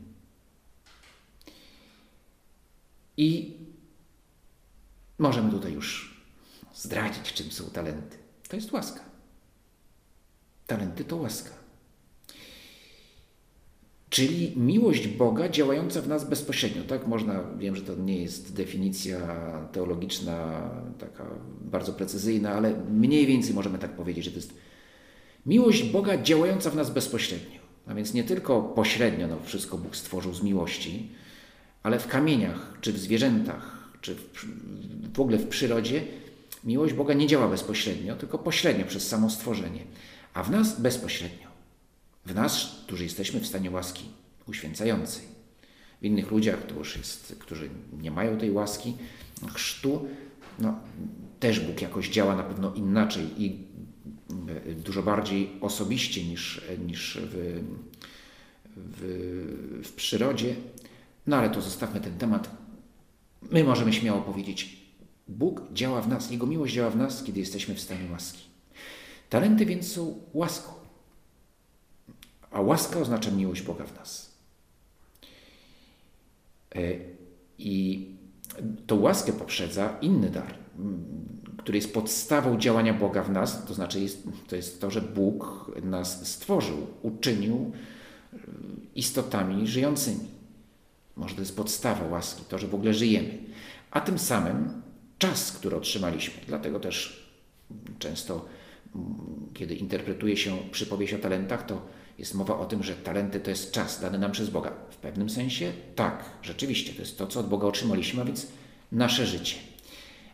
I 3.17 3.57
możemy 5.17 5.51
tutaj 5.51 5.73
już 5.73 6.15
zdradzić, 6.73 7.33
czym 7.33 7.51
są 7.51 7.65
talenty. 7.65 8.17
To 8.47 8.55
jest 8.55 8.71
łaska. 8.71 8.99
Talenty 10.67 11.05
to 11.05 11.15
łaska. 11.15 11.65
Czyli 14.09 14.53
miłość 14.55 15.07
Boga 15.07 15.49
działająca 15.49 16.01
w 16.01 16.07
nas 16.07 16.29
bezpośrednio. 16.29 16.83
Tak 16.83 17.07
można, 17.07 17.43
wiem, 17.57 17.75
że 17.75 17.81
to 17.81 17.95
nie 17.95 18.21
jest 18.21 18.55
definicja 18.55 19.19
teologiczna 19.71 20.69
taka 20.99 21.25
bardzo 21.61 21.93
precyzyjna, 21.93 22.51
ale 22.53 22.73
mniej 22.89 23.25
więcej 23.25 23.53
możemy 23.53 23.77
tak 23.77 23.95
powiedzieć, 23.95 24.25
że 24.25 24.31
to 24.31 24.37
jest 24.37 24.53
miłość 25.45 25.83
Boga 25.83 26.21
działająca 26.21 26.69
w 26.69 26.75
nas 26.75 26.89
bezpośrednio. 26.89 27.59
A 27.87 27.93
więc 27.93 28.13
nie 28.13 28.23
tylko 28.23 28.61
pośrednio, 28.61 29.27
no 29.27 29.39
wszystko 29.43 29.77
Bóg 29.77 29.95
stworzył 29.95 30.33
z 30.33 30.43
miłości, 30.43 31.11
ale 31.83 31.99
w 31.99 32.07
kamieniach, 32.07 32.77
czy 32.81 32.93
w 32.93 32.99
zwierzętach, 32.99 33.84
czy 34.05 34.15
w, 34.15 34.45
w 35.13 35.19
ogóle 35.19 35.37
w 35.37 35.47
przyrodzie 35.47 36.03
miłość 36.63 36.93
Boga 36.93 37.13
nie 37.13 37.27
działa 37.27 37.47
bezpośrednio, 37.47 38.15
tylko 38.15 38.37
pośrednio 38.37 38.85
przez 38.85 39.07
samo 39.07 39.29
stworzenie, 39.29 39.83
a 40.33 40.43
w 40.43 40.51
nas 40.51 40.81
bezpośrednio. 40.81 41.47
W 42.25 42.35
nas, 42.35 42.75
którzy 42.85 43.03
jesteśmy 43.03 43.39
w 43.39 43.47
stanie 43.47 43.71
łaski 43.71 44.05
uświęcającej. 44.47 45.23
W 46.01 46.05
innych 46.05 46.31
ludziach, 46.31 46.57
już 46.77 46.97
jest, 46.97 47.35
którzy 47.39 47.69
nie 48.01 48.11
mają 48.11 48.37
tej 48.37 48.51
łaski, 48.51 48.93
chrztu, 49.53 50.07
no, 50.59 50.79
też 51.39 51.59
Bóg 51.59 51.81
jakoś 51.81 52.09
działa 52.09 52.35
na 52.35 52.43
pewno 52.43 52.73
inaczej 52.73 53.43
i 53.43 53.67
dużo 54.85 55.03
bardziej 55.03 55.51
osobiście 55.61 56.23
niż, 56.23 56.61
niż 56.85 57.19
w, 57.21 57.61
w, 58.75 59.01
w 59.83 59.93
przyrodzie. 59.93 60.55
No 61.27 61.37
ale 61.37 61.49
to 61.49 61.61
zostawmy 61.61 62.01
ten 62.01 62.17
temat. 62.17 62.64
My 63.51 63.63
możemy 63.63 63.93
śmiało 63.93 64.21
powiedzieć, 64.21 64.77
Bóg 65.27 65.61
działa 65.73 66.01
w 66.01 66.07
nas, 66.07 66.31
Jego 66.31 66.45
miłość 66.45 66.73
działa 66.73 66.89
w 66.89 66.97
nas, 66.97 67.23
kiedy 67.23 67.39
jesteśmy 67.39 67.75
w 67.75 67.81
stanie 67.81 68.11
łaski. 68.11 68.43
Talenty 69.29 69.65
więc 69.65 69.91
są 69.91 70.19
łaską. 70.33 70.73
A 72.51 72.61
łaska 72.61 72.99
oznacza 72.99 73.31
miłość 73.31 73.61
Boga 73.61 73.85
w 73.85 73.95
nas. 73.95 74.35
E, 76.75 76.79
I 77.57 78.07
tą 78.87 78.99
łaskę 78.99 79.33
poprzedza 79.33 79.97
inny 80.01 80.29
dar, 80.29 80.55
który 81.57 81.77
jest 81.77 81.93
podstawą 81.93 82.57
działania 82.57 82.93
Boga 82.93 83.23
w 83.23 83.31
nas, 83.31 83.65
to 83.65 83.73
znaczy 83.73 83.99
jest, 83.99 84.27
to 84.47 84.55
jest 84.55 84.81
to, 84.81 84.91
że 84.91 85.01
Bóg 85.01 85.71
nas 85.83 86.27
stworzył, 86.27 86.87
uczynił 87.01 87.71
e, 88.33 88.37
istotami 88.95 89.67
żyjącymi. 89.67 90.34
Może 91.15 91.35
to 91.35 91.41
jest 91.41 91.57
podstawa 91.57 92.07
łaski, 92.07 92.43
to, 92.49 92.57
że 92.57 92.67
w 92.67 92.75
ogóle 92.75 92.93
żyjemy. 92.93 93.37
A 93.91 94.01
tym 94.01 94.19
samym 94.19 94.81
czas, 95.17 95.51
który 95.51 95.75
otrzymaliśmy. 95.75 96.33
Dlatego 96.47 96.79
też 96.79 97.25
często, 97.99 98.45
kiedy 99.53 99.75
interpretuje 99.75 100.37
się 100.37 100.57
przypowieść 100.71 101.13
o 101.13 101.19
talentach, 101.19 101.65
to 101.65 101.81
jest 102.19 102.33
mowa 102.33 102.59
o 102.59 102.65
tym, 102.65 102.83
że 102.83 102.95
talenty 102.95 103.39
to 103.39 103.49
jest 103.49 103.71
czas 103.71 104.01
dany 104.01 104.19
nam 104.19 104.31
przez 104.31 104.49
Boga. 104.49 104.71
W 104.89 104.95
pewnym 104.95 105.29
sensie 105.29 105.73
tak, 105.95 106.25
rzeczywiście, 106.41 106.93
to 106.93 106.99
jest 106.99 107.17
to, 107.17 107.27
co 107.27 107.39
od 107.39 107.49
Boga 107.49 107.67
otrzymaliśmy, 107.67 108.21
a 108.21 108.25
więc 108.25 108.47
nasze 108.91 109.25
życie. 109.25 109.55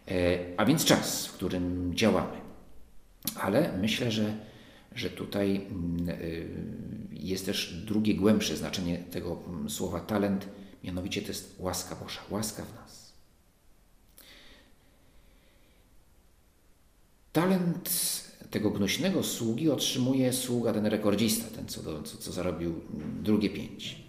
E, 0.08 0.40
a 0.58 0.66
więc 0.66 0.86
czas, 0.86 1.28
w 1.28 1.34
którym 1.34 1.92
działamy. 1.96 2.38
Ale 3.36 3.78
myślę, 3.78 4.12
że, 4.12 4.36
że 4.96 5.10
tutaj 5.10 5.56
mm, 5.56 6.10
e, 6.10 6.16
jest 7.12 7.46
też 7.46 7.84
drugie, 7.86 8.16
głębsze 8.16 8.58
znaczenie 8.58 8.98
tego 8.98 9.40
mm, 9.48 9.70
słowa 9.70 10.00
talent, 10.00 10.48
mianowicie 10.84 11.22
to 11.22 11.28
jest 11.28 11.56
łaska 11.60 11.96
Boża, 11.96 12.22
łaska 12.30 12.64
w 12.64 12.76
nas. 12.76 13.14
Talent 17.34 17.90
tego 18.52 18.72
gnuśnego 18.72 19.24
sługi 19.24 19.70
otrzymuje 19.70 20.34
sługa 20.34 20.74
ten 20.74 20.86
rekordzista, 20.86 21.56
ten 21.56 21.68
co, 21.68 22.04
co, 22.04 22.18
co 22.18 22.32
zarobił 22.32 22.82
drugie 23.24 23.50
pięć. 23.50 24.02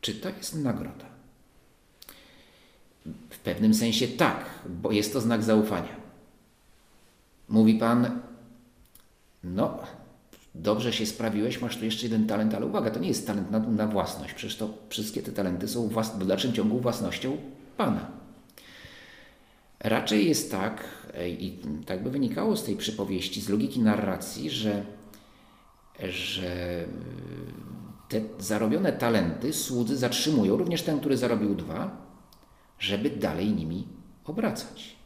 Czy 0.00 0.14
to 0.14 0.28
jest 0.28 0.54
nagroda? 0.54 1.04
W 3.30 3.38
pewnym 3.38 3.74
sensie 3.74 4.08
tak, 4.08 4.44
bo 4.68 4.92
jest 4.92 5.12
to 5.12 5.20
znak 5.20 5.42
zaufania. 5.42 5.96
Mówi 7.48 7.74
Pan, 7.74 8.20
no, 9.44 9.78
dobrze 10.54 10.92
się 10.92 11.06
sprawiłeś, 11.06 11.60
masz 11.60 11.76
tu 11.76 11.84
jeszcze 11.84 12.06
jeden 12.06 12.26
talent, 12.26 12.54
ale 12.54 12.66
uwaga, 12.66 12.90
to 12.90 13.00
nie 13.00 13.08
jest 13.08 13.26
talent 13.26 13.50
na, 13.50 13.58
na 13.58 13.86
własność, 13.86 14.34
przecież 14.34 14.56
to 14.56 14.74
wszystkie 14.88 15.22
te 15.22 15.32
talenty 15.32 15.68
są 15.68 15.88
w, 15.88 15.94
w 15.94 16.26
dalszym 16.26 16.52
ciągu 16.52 16.78
własnością 16.78 17.36
Pana. 17.76 18.10
Raczej 19.80 20.28
jest 20.28 20.50
tak, 20.50 20.84
e, 21.14 21.28
i 21.28 21.58
tak 21.86 22.02
by 22.02 22.10
wynikało 22.10 22.56
z 22.56 22.64
tej 22.64 22.76
przypowieści, 22.76 23.40
z 23.40 23.48
logiki 23.48 23.80
narracji, 23.80 24.50
że, 24.50 24.84
że 26.02 26.84
te 28.08 28.20
zarobione 28.38 28.92
talenty 28.92 29.52
słudzy 29.52 29.96
zatrzymują, 29.96 30.56
również 30.56 30.82
ten, 30.82 31.00
który 31.00 31.16
zarobił 31.16 31.54
dwa, 31.54 32.06
żeby 32.78 33.10
dalej 33.10 33.52
nimi 33.52 33.88
obracać. 34.24 34.96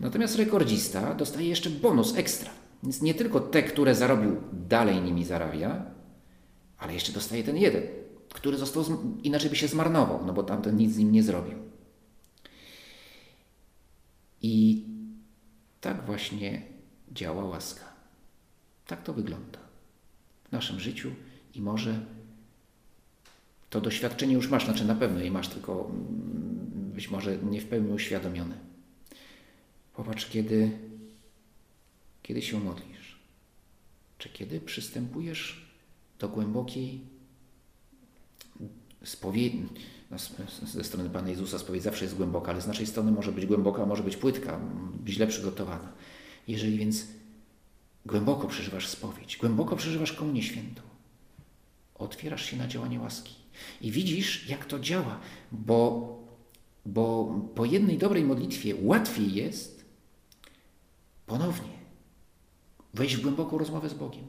Natomiast 0.00 0.36
rekordzista 0.36 1.14
dostaje 1.14 1.48
jeszcze 1.48 1.70
bonus 1.70 2.16
ekstra. 2.16 2.59
Więc 2.82 3.02
nie 3.02 3.14
tylko 3.14 3.40
te, 3.40 3.62
które 3.62 3.94
zarobił, 3.94 4.36
dalej 4.52 5.00
nimi 5.00 5.24
zarabia, 5.24 5.84
ale 6.78 6.94
jeszcze 6.94 7.12
dostaje 7.12 7.44
ten 7.44 7.56
jeden, 7.56 7.82
który 8.32 8.56
został, 8.56 8.84
inaczej 9.22 9.50
by 9.50 9.56
się 9.56 9.68
zmarnował, 9.68 10.26
no 10.26 10.32
bo 10.32 10.42
tamten 10.42 10.76
nic 10.76 10.92
z 10.92 10.98
nim 10.98 11.12
nie 11.12 11.22
zrobił. 11.22 11.58
I 14.42 14.84
tak 15.80 16.06
właśnie 16.06 16.62
działa 17.12 17.44
łaska. 17.44 17.84
Tak 18.86 19.02
to 19.02 19.12
wygląda 19.12 19.58
w 20.48 20.52
naszym 20.52 20.80
życiu 20.80 21.10
i 21.54 21.60
może 21.60 22.00
to 23.70 23.80
doświadczenie 23.80 24.34
już 24.34 24.48
masz, 24.48 24.64
znaczy 24.64 24.84
na 24.84 24.94
pewno 24.94 25.20
je 25.20 25.30
masz, 25.30 25.48
tylko 25.48 25.90
mm, 25.90 26.90
być 26.94 27.10
może 27.10 27.38
nie 27.38 27.60
w 27.60 27.66
pełni 27.66 27.92
uświadomione. 27.92 28.54
Popatrz, 29.94 30.26
kiedy, 30.26 30.78
kiedy 32.30 32.42
się 32.42 32.60
modlisz, 32.60 33.18
czy 34.18 34.28
kiedy 34.28 34.60
przystępujesz 34.60 35.66
do 36.18 36.28
głębokiej 36.28 37.00
spowiedzi, 39.04 39.62
no, 40.10 40.16
ze 40.66 40.84
strony 40.84 41.10
Pana 41.10 41.28
Jezusa 41.28 41.58
spowiedź 41.58 41.82
zawsze 41.82 42.04
jest 42.04 42.16
głęboka, 42.16 42.52
ale 42.52 42.60
z 42.60 42.66
naszej 42.66 42.86
strony 42.86 43.12
może 43.12 43.32
być 43.32 43.46
głęboka, 43.46 43.86
może 43.86 44.02
być 44.02 44.16
płytka, 44.16 44.60
źle 45.06 45.26
przygotowana. 45.26 45.92
Jeżeli 46.48 46.78
więc 46.78 47.06
głęboko 48.06 48.48
przeżywasz 48.48 48.88
spowiedź, 48.88 49.36
głęboko 49.36 49.76
przeżywasz 49.76 50.12
komunię 50.12 50.42
świętą, 50.42 50.82
otwierasz 51.94 52.44
się 52.44 52.56
na 52.56 52.68
działanie 52.68 53.00
łaski 53.00 53.34
i 53.80 53.90
widzisz, 53.90 54.48
jak 54.48 54.64
to 54.64 54.80
działa, 54.80 55.20
bo, 55.52 56.16
bo 56.86 57.34
po 57.54 57.64
jednej 57.64 57.98
dobrej 57.98 58.24
modlitwie 58.24 58.74
łatwiej 58.82 59.34
jest 59.34 59.84
ponownie 61.26 61.79
wejść 62.94 63.16
w 63.16 63.20
głęboką 63.20 63.58
rozmowę 63.58 63.88
z 63.88 63.94
Bogiem. 63.94 64.24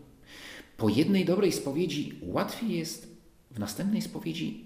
Po 0.78 0.90
jednej 0.90 1.26
dobrej 1.26 1.52
spowiedzi 1.52 2.20
łatwiej 2.22 2.78
jest 2.78 3.18
w 3.52 3.60
następnej 3.60 4.02
spowiedzi 4.02 4.66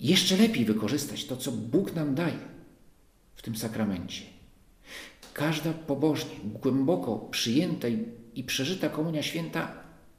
jeszcze 0.00 0.36
lepiej 0.36 0.64
wykorzystać 0.64 1.24
to, 1.24 1.36
co 1.36 1.52
Bóg 1.52 1.94
nam 1.94 2.14
daje 2.14 2.38
w 3.36 3.42
tym 3.42 3.56
sakramencie. 3.56 4.22
Każda 5.34 5.72
pobożnie, 5.72 6.34
głęboko 6.44 7.16
przyjęta 7.16 7.88
i 8.34 8.44
przeżyta 8.44 8.88
komunia 8.88 9.22
święta 9.22 9.72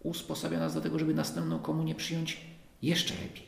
usposabia 0.03 0.59
nas 0.59 0.73
do 0.73 0.81
tego, 0.81 0.99
żeby 0.99 1.13
następną 1.13 1.59
komunię 1.59 1.95
przyjąć 1.95 2.41
jeszcze 2.81 3.13
lepiej. 3.13 3.45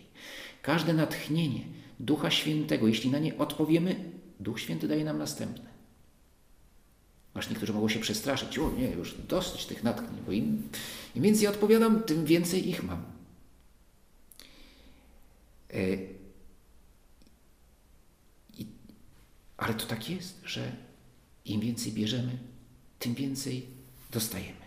Każde 0.61 0.93
natchnienie 0.93 1.59
Ducha 2.00 2.31
Świętego, 2.31 2.88
jeśli 2.88 3.11
na 3.11 3.19
nie 3.19 3.38
odpowiemy, 3.38 3.95
Duch 4.39 4.59
Święty 4.59 4.88
daje 4.88 5.03
nam 5.03 5.17
następne. 5.17 5.71
Aż 7.33 7.50
niektórzy 7.50 7.73
mogą 7.73 7.89
się 7.89 8.00
przestraszyć. 8.00 8.59
O 8.59 8.71
nie, 8.71 8.91
już 8.91 9.15
dosyć 9.27 9.65
tych 9.65 9.83
natchnień, 9.83 10.23
bo 10.25 10.31
im, 10.31 10.69
im 11.15 11.23
więcej 11.23 11.47
odpowiadam, 11.47 12.03
tym 12.03 12.25
więcej 12.25 12.69
ich 12.69 12.83
mam. 12.83 13.03
E, 15.73 15.97
i, 18.57 18.67
ale 19.57 19.73
to 19.73 19.85
tak 19.85 20.09
jest, 20.09 20.41
że 20.45 20.75
im 21.45 21.61
więcej 21.61 21.91
bierzemy, 21.91 22.38
tym 23.00 23.13
więcej 23.13 23.67
dostajemy. 24.11 24.61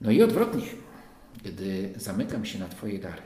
No 0.00 0.10
i 0.10 0.22
odwrotnie, 0.22 0.66
gdy 1.44 1.92
zamykam 1.96 2.44
się 2.44 2.58
na 2.58 2.68
Twoje 2.68 2.98
dary, 2.98 3.22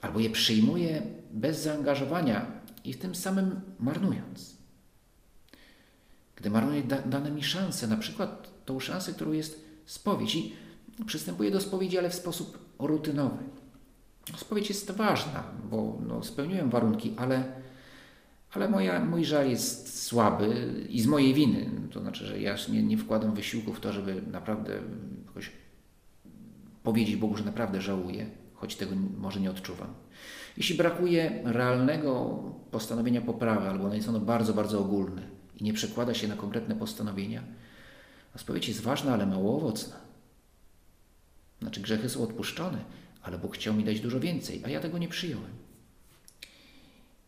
albo 0.00 0.20
je 0.20 0.30
przyjmuję 0.30 1.02
bez 1.30 1.62
zaangażowania 1.62 2.60
i 2.84 2.94
tym 2.94 3.14
samym 3.14 3.60
marnując, 3.78 4.56
gdy 6.42 6.50
marnuję 6.50 6.82
da, 6.82 6.98
dane 6.98 7.30
mi 7.30 7.42
szanse, 7.42 7.86
na 7.86 7.96
przykład 7.96 8.48
tą 8.64 8.80
szansę, 8.80 9.12
którą 9.12 9.32
jest 9.32 9.64
spowiedź 9.86 10.34
i 10.34 10.52
przystępuję 11.06 11.50
do 11.50 11.60
spowiedzi, 11.60 11.98
ale 11.98 12.10
w 12.10 12.14
sposób 12.14 12.58
rutynowy. 12.78 13.36
Spowiedź 14.36 14.68
jest 14.68 14.90
ważna, 14.90 15.44
bo 15.70 15.98
no, 16.06 16.24
spełniłem 16.24 16.70
warunki, 16.70 17.14
ale, 17.16 17.44
ale 18.52 18.68
moja, 18.68 19.04
mój 19.04 19.24
żal 19.24 19.50
jest 19.50 20.04
słaby 20.04 20.74
i 20.88 21.00
z 21.00 21.06
mojej 21.06 21.34
winy. 21.34 21.70
To 21.90 22.00
znaczy, 22.00 22.26
że 22.26 22.40
ja 22.40 22.56
nie, 22.68 22.82
nie 22.82 22.98
wkładam 22.98 23.34
wysiłku 23.34 23.72
w 23.72 23.80
to, 23.80 23.92
żeby 23.92 24.22
naprawdę 24.32 24.80
jakoś 25.26 25.50
powiedzieć 26.82 27.16
Bogu, 27.16 27.36
że 27.36 27.44
naprawdę 27.44 27.80
żałuję, 27.80 28.26
choć 28.54 28.76
tego 28.76 28.96
może 29.18 29.40
nie 29.40 29.50
odczuwam. 29.50 29.88
Jeśli 30.56 30.76
brakuje 30.76 31.42
realnego 31.44 32.42
postanowienia 32.70 33.20
poprawy, 33.20 33.68
albo 33.68 33.94
jest 33.94 34.08
ono 34.08 34.20
bardzo, 34.20 34.54
bardzo 34.54 34.80
ogólne, 34.80 35.41
i 35.62 35.64
nie 35.64 35.72
przekłada 35.72 36.14
się 36.14 36.28
na 36.28 36.36
konkretne 36.36 36.74
postanowienia, 36.74 37.42
a 38.34 38.38
spowiedź 38.38 38.68
jest 38.68 38.80
ważna, 38.80 39.12
ale 39.12 39.26
mało 39.26 39.56
owocna. 39.56 39.96
Znaczy 41.60 41.80
grzechy 41.80 42.08
są 42.08 42.22
odpuszczone, 42.22 42.84
ale 43.22 43.38
Bóg 43.38 43.54
chciał 43.54 43.74
mi 43.74 43.84
dać 43.84 44.00
dużo 44.00 44.20
więcej, 44.20 44.62
a 44.64 44.68
ja 44.68 44.80
tego 44.80 44.98
nie 44.98 45.08
przyjąłem. 45.08 45.50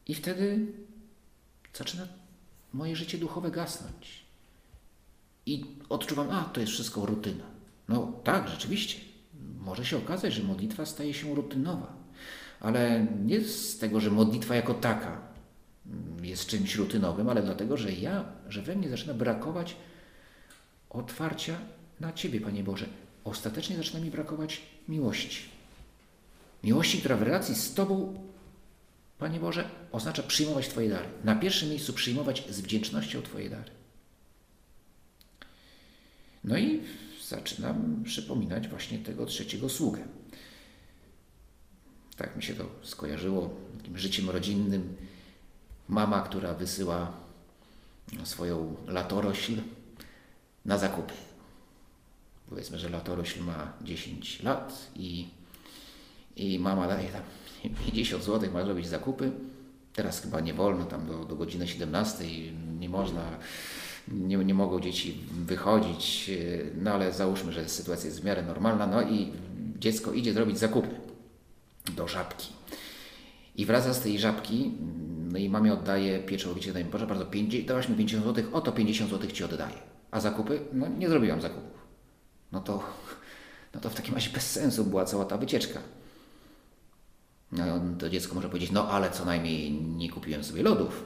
I 0.07 0.15
wtedy 0.15 0.67
zaczyna 1.75 2.09
moje 2.73 2.97
życie 2.97 3.19
duchowe 3.19 3.51
gasnąć. 3.51 4.25
I 5.47 5.65
odczuwam, 5.89 6.31
a 6.31 6.45
to 6.45 6.61
jest 6.61 6.73
wszystko 6.73 7.07
rutyna. 7.07 7.45
No 7.89 8.13
tak, 8.25 8.49
rzeczywiście. 8.49 9.01
Może 9.61 9.87
się 9.87 9.97
okazać, 9.97 10.33
że 10.33 10.43
modlitwa 10.43 10.87
staje 10.87 11.15
się 11.15 11.35
rutynowa, 11.35 11.97
ale 12.61 13.07
nie 13.25 13.41
z 13.41 13.79
tego, 13.79 14.01
że 14.01 14.11
modlitwa 14.11 14.55
jako 14.55 14.75
taka 14.75 15.34
jest 16.23 16.47
czymś 16.47 16.75
rutynowym, 16.75 17.29
ale 17.29 17.43
dlatego, 17.43 17.77
że 17.77 17.93
ja, 17.93 18.25
że 18.49 18.63
we 18.63 18.77
mnie 18.77 18.89
zaczyna 18.89 19.15
brakować 19.15 19.77
otwarcia 20.91 21.59
na 22.01 22.13
Ciebie, 22.13 22.41
Panie 22.41 22.65
Boże. 22.65 22.87
Ostatecznie 23.25 23.77
zaczyna 23.77 24.01
mi 24.01 24.11
brakować 24.11 24.63
miłości. 24.89 25.49
Miłości, 26.65 26.99
która 26.99 27.17
w 27.17 27.23
relacji 27.23 27.55
z 27.55 27.75
Tobą, 27.75 28.21
Panie 29.19 29.41
Boże, 29.41 29.71
oznacza 29.93 30.23
przyjmować 30.23 30.69
Twoje 30.69 30.89
dary. 30.89 31.09
Na 31.25 31.35
pierwszym 31.37 31.69
miejscu 31.69 31.93
przyjmować 31.93 32.45
z 32.51 32.61
wdzięcznością 32.61 33.23
Twoje 33.23 33.51
dary. 33.51 33.71
No 36.45 36.59
i 36.59 36.81
zaczynam 37.29 38.03
przypominać 38.05 38.69
właśnie 38.69 38.99
tego 38.99 39.27
trzeciego 39.27 39.69
sługę. 39.69 40.03
Tak 42.17 42.37
mi 42.37 42.43
się 42.43 42.55
to 42.55 42.69
skojarzyło 42.83 43.51
takim 43.77 43.99
życiem 43.99 44.31
rodzinnym 44.31 44.97
mama, 45.89 46.21
która 46.21 46.55
wysyła 46.55 47.13
swoją 48.25 48.77
latorośl 48.87 49.53
na 50.65 50.79
zakupy. 50.79 51.13
Powiedzmy, 52.49 52.79
że 52.79 52.89
latorośl 52.89 53.43
ma 53.43 53.73
10 53.83 54.43
lat 54.43 54.91
i, 54.97 55.29
i 56.37 56.59
mama 56.59 56.89
daje 56.89 57.09
tam 57.09 57.23
50 57.87 58.25
zł, 58.25 58.53
ma 58.53 58.65
zrobić 58.65 58.87
zakupy. 58.87 59.33
Teraz 59.93 60.21
chyba 60.21 60.41
nie 60.41 60.55
wolno, 60.55 60.85
tam 60.85 61.07
do, 61.07 61.25
do 61.25 61.37
godziny 61.37 61.69
17 61.69 62.25
nie 62.81 62.89
można, 62.89 63.23
nie, 64.09 64.37
nie 64.37 64.55
mogą 64.55 64.81
dzieci 64.81 65.21
wychodzić, 65.31 66.31
no 66.83 66.93
ale 66.93 67.13
załóżmy, 67.13 67.53
że 67.53 67.69
sytuacja 67.69 68.07
jest 68.07 68.21
w 68.21 68.25
miarę 68.25 68.43
normalna, 68.43 68.87
no 68.87 69.03
i 69.03 69.33
dziecko 69.79 70.13
idzie 70.13 70.33
zrobić 70.33 70.59
zakupy 70.59 70.95
do 71.97 72.09
żabki. 72.09 72.53
I 73.57 73.67
wraca 73.67 73.95
z 73.95 74.01
tej 74.01 74.19
żabki 74.19 74.73
no 75.35 75.41
i 75.41 75.49
mamie 75.49 75.73
oddaje 75.73 76.19
pieczołowicie, 76.19 76.73
daj 76.73 76.85
mi 76.85 76.91
Boże, 76.91 77.07
bardzo, 77.07 77.27
dałaś 77.67 77.89
mi 77.89 77.97
50 77.97 78.25
zł, 78.25 78.45
oto 78.53 78.73
50 78.73 79.11
zł 79.11 79.31
Ci 79.31 79.45
oddaję. 79.45 79.77
A 80.11 80.21
zakupy? 80.21 80.61
No 80.73 80.89
nie 80.89 81.09
zrobiłam 81.09 81.41
zakupów. 81.41 81.85
No 82.53 82.61
to, 82.61 82.83
no 83.75 83.81
to 83.81 83.91
w 83.91 83.95
takim 83.95 84.15
razie 84.15 84.31
bez 84.31 84.51
sensu 84.51 84.85
była 84.85 85.05
cała 85.05 85.25
ta 85.25 85.39
wycieczka. 85.39 85.81
No 87.53 87.65
to 87.99 88.11
dziecko 88.11 88.35
może 88.35 88.49
powiedzieć, 88.49 88.71
no 88.73 88.89
ale 88.89 89.11
co 89.11 89.25
najmniej 89.25 89.73
nie 89.73 90.11
kupiłem 90.11 90.45
sobie 90.45 90.63
lodów. 90.63 91.05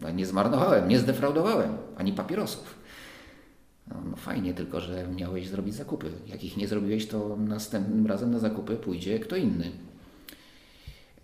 No, 0.00 0.10
nie 0.10 0.26
zmarnowałem, 0.26 0.88
nie 0.88 0.98
zdefraudowałem, 0.98 1.76
ani 1.96 2.12
papierosów. 2.12 2.74
No, 3.88 3.96
no, 4.10 4.16
fajnie, 4.16 4.54
tylko 4.54 4.80
że 4.80 5.08
miałeś 5.08 5.48
zrobić 5.48 5.74
zakupy. 5.74 6.10
Jak 6.26 6.44
ich 6.44 6.56
nie 6.56 6.68
zrobiłeś, 6.68 7.06
to 7.06 7.36
następnym 7.36 8.06
razem 8.06 8.30
na 8.30 8.38
zakupy 8.38 8.76
pójdzie 8.76 9.18
kto 9.18 9.36
inny. 9.36 9.72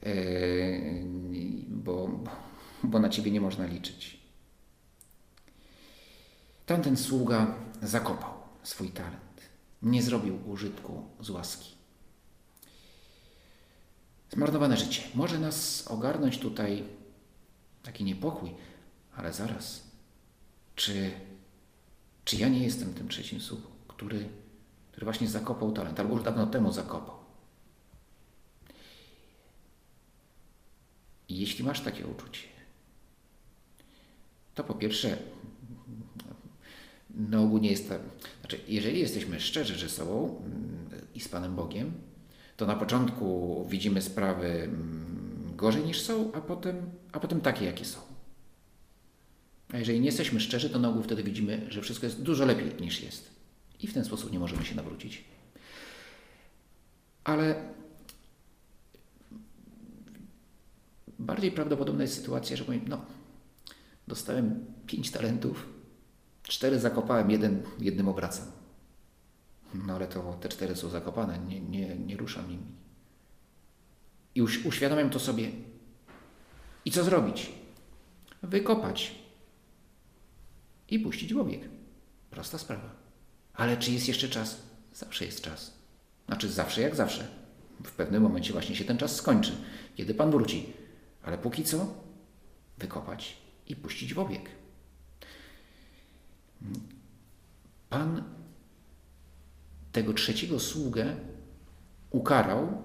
Yy, 0.02 1.47
bo 2.90 2.98
na 2.98 3.08
ciebie 3.08 3.30
nie 3.30 3.40
można 3.40 3.66
liczyć. 3.66 4.18
Tamten 6.66 6.96
sługa 6.96 7.54
zakopał 7.82 8.34
swój 8.62 8.90
talent. 8.90 9.48
Nie 9.82 10.02
zrobił 10.02 10.50
użytku 10.50 11.04
z 11.20 11.30
łaski. 11.30 11.74
Zmarnowane 14.30 14.76
życie. 14.76 15.02
Może 15.14 15.38
nas 15.38 15.88
ogarnąć 15.88 16.38
tutaj 16.38 16.84
taki 17.82 18.04
niepokój, 18.04 18.54
ale 19.16 19.32
zaraz. 19.32 19.88
Czy, 20.74 21.10
czy 22.24 22.36
ja 22.36 22.48
nie 22.48 22.64
jestem 22.64 22.94
tym 22.94 23.08
trzecim 23.08 23.40
sługą, 23.40 23.68
który, 23.88 24.28
który 24.92 25.04
właśnie 25.04 25.28
zakopał 25.28 25.72
talent, 25.72 26.00
albo 26.00 26.14
już 26.14 26.24
dawno 26.24 26.46
temu 26.46 26.72
zakopał? 26.72 27.18
I 31.28 31.38
jeśli 31.40 31.64
masz 31.64 31.80
takie 31.80 32.06
uczucie, 32.06 32.48
to 34.58 34.64
po 34.64 34.74
pierwsze 34.74 35.16
na 37.10 37.40
ogół 37.40 37.58
nie 37.58 37.70
jest 37.70 37.88
tak. 37.88 38.00
Znaczy, 38.40 38.60
jeżeli 38.68 39.00
jesteśmy 39.00 39.40
szczerzy 39.40 39.78
ze 39.78 39.88
sobą 39.88 40.42
mm, 40.44 40.88
i 41.14 41.20
z 41.20 41.28
Panem 41.28 41.56
Bogiem, 41.56 41.92
to 42.56 42.66
na 42.66 42.76
początku 42.76 43.66
widzimy 43.68 44.02
sprawy 44.02 44.46
mm, 44.46 45.52
gorzej 45.56 45.84
niż 45.84 46.00
są, 46.00 46.32
a 46.32 46.40
potem, 46.40 46.90
a 47.12 47.20
potem 47.20 47.40
takie, 47.40 47.64
jakie 47.64 47.84
są. 47.84 47.98
A 49.72 49.78
jeżeli 49.78 50.00
nie 50.00 50.06
jesteśmy 50.06 50.40
szczerzy, 50.40 50.70
to 50.70 50.78
na 50.78 50.88
ogół 50.88 51.02
wtedy 51.02 51.22
widzimy, 51.22 51.66
że 51.68 51.82
wszystko 51.82 52.06
jest 52.06 52.22
dużo 52.22 52.44
lepiej 52.44 52.74
niż 52.80 53.02
jest. 53.02 53.30
I 53.80 53.86
w 53.86 53.94
ten 53.94 54.04
sposób 54.04 54.32
nie 54.32 54.38
możemy 54.38 54.64
się 54.64 54.74
nawrócić. 54.74 55.24
Ale 57.24 57.54
bardziej 61.18 61.52
prawdopodobna 61.52 62.02
jest 62.02 62.14
sytuacja, 62.14 62.56
że 62.56 62.64
powiem, 62.64 62.84
no, 62.88 63.17
dostałem 64.08 64.66
pięć 64.86 65.10
talentów, 65.10 65.66
cztery 66.42 66.78
zakopałem, 66.78 67.30
jeden 67.30 67.62
jednym 67.78 68.08
obracam. 68.08 68.46
No 69.74 69.94
ale 69.94 70.06
to 70.06 70.38
te 70.40 70.48
cztery 70.48 70.76
są 70.76 70.88
zakopane, 70.88 71.38
nie, 71.38 71.60
nie, 71.60 71.96
nie 71.96 72.16
ruszam 72.16 72.50
nimi. 72.50 72.66
I 74.34 74.38
już 74.38 74.66
uświadamiam 74.66 75.10
to 75.10 75.18
sobie. 75.18 75.50
I 76.84 76.90
co 76.90 77.04
zrobić? 77.04 77.52
Wykopać 78.42 79.14
i 80.88 80.98
puścić 80.98 81.34
w 81.34 81.38
obieg. 81.38 81.68
Prosta 82.30 82.58
sprawa. 82.58 82.90
Ale 83.54 83.76
czy 83.76 83.92
jest 83.92 84.08
jeszcze 84.08 84.28
czas? 84.28 84.62
Zawsze 84.94 85.24
jest 85.24 85.40
czas. 85.40 85.72
Znaczy 86.26 86.48
zawsze 86.48 86.80
jak 86.80 86.94
zawsze. 86.94 87.28
W 87.84 87.92
pewnym 87.92 88.22
momencie 88.22 88.52
właśnie 88.52 88.76
się 88.76 88.84
ten 88.84 88.98
czas 88.98 89.16
skończy, 89.16 89.52
kiedy 89.94 90.14
Pan 90.14 90.30
wróci. 90.30 90.72
Ale 91.22 91.38
póki 91.38 91.64
co 91.64 91.94
wykopać 92.78 93.36
i 93.68 93.76
puścić 93.76 94.14
w 94.14 94.18
obieg. 94.18 94.50
Pan 97.90 98.22
tego 99.92 100.12
trzeciego 100.12 100.60
sługę 100.60 101.16
ukarał, 102.10 102.82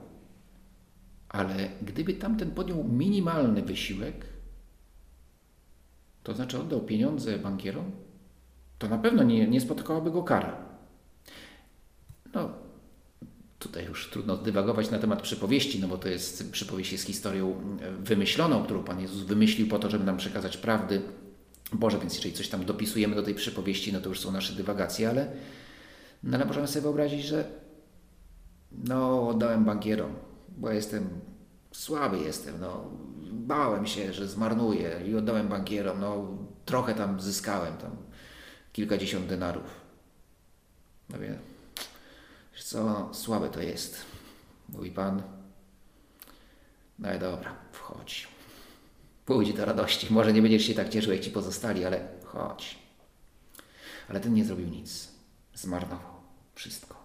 ale 1.29 1.69
gdyby 1.81 2.13
tamten 2.13 2.51
podjął 2.51 2.83
minimalny 2.83 3.61
wysiłek, 3.61 4.25
to 6.23 6.35
znaczy 6.35 6.59
oddał 6.59 6.81
pieniądze 6.81 7.39
bankierom, 7.39 7.91
to 8.79 8.87
na 8.87 8.97
pewno 8.97 9.23
nie, 9.23 9.47
nie 9.47 9.61
spotkałaby 9.61 10.11
go 10.11 10.23
kara. 10.23 10.65
No, 12.33 12.49
tutaj 13.63 13.85
już 13.85 14.09
trudno 14.09 14.37
dywagować 14.37 14.91
na 14.91 14.99
temat 14.99 15.21
przypowieści, 15.21 15.79
no 15.79 15.87
bo 15.87 15.97
to 15.97 16.09
jest, 16.09 16.51
przypowieść 16.51 16.91
jest 16.91 17.03
historią 17.03 17.77
wymyśloną, 17.99 18.63
którą 18.63 18.83
Pan 18.83 19.01
Jezus 19.01 19.23
wymyślił 19.23 19.67
po 19.67 19.79
to, 19.79 19.89
żeby 19.89 20.03
nam 20.03 20.17
przekazać 20.17 20.57
prawdy 20.57 21.01
Boże, 21.73 21.99
więc 21.99 22.15
jeżeli 22.15 22.33
coś 22.35 22.49
tam 22.49 22.65
dopisujemy 22.65 23.15
do 23.15 23.23
tej 23.23 23.35
przypowieści, 23.35 23.93
no 23.93 24.01
to 24.01 24.09
już 24.09 24.19
są 24.19 24.31
nasze 24.31 24.53
dywagacje, 24.53 25.09
ale, 25.09 25.31
no 26.23 26.37
ale 26.37 26.45
możemy 26.45 26.67
sobie 26.67 26.81
wyobrazić, 26.81 27.25
że 27.25 27.45
no 28.71 29.29
oddałem 29.29 29.65
bankierom, 29.65 30.13
bo 30.57 30.71
jestem 30.71 31.09
słaby 31.71 32.17
jestem, 32.17 32.59
no 32.59 32.91
bałem 33.31 33.87
się, 33.87 34.13
że 34.13 34.27
zmarnuję 34.27 35.01
i 35.07 35.15
oddałem 35.15 35.47
bankierom, 35.47 35.99
no 35.99 36.37
trochę 36.65 36.95
tam 36.95 37.21
zyskałem, 37.21 37.77
tam 37.77 37.91
kilkadziesiąt 38.73 39.25
denarów. 39.25 39.81
No 41.09 41.17
wie, 42.55 42.63
co, 42.63 43.09
słabe 43.13 43.49
to 43.49 43.61
jest. 43.61 44.05
Mówi 44.69 44.91
Pan, 44.91 45.23
no 46.99 47.15
i 47.15 47.19
dobra, 47.19 47.55
wchodź. 47.71 48.27
Pójdź 49.25 49.53
do 49.53 49.65
radości. 49.65 50.07
Może 50.09 50.33
nie 50.33 50.41
będziesz 50.41 50.65
się 50.65 50.73
tak 50.73 50.89
cieszył, 50.89 51.13
jak 51.13 51.21
ci 51.21 51.31
pozostali, 51.31 51.85
ale 51.85 52.07
chodź. 52.25 52.79
Ale 54.09 54.19
ten 54.19 54.33
nie 54.33 54.45
zrobił 54.45 54.67
nic. 54.67 55.07
Zmarnował 55.53 56.13
wszystko. 56.55 57.03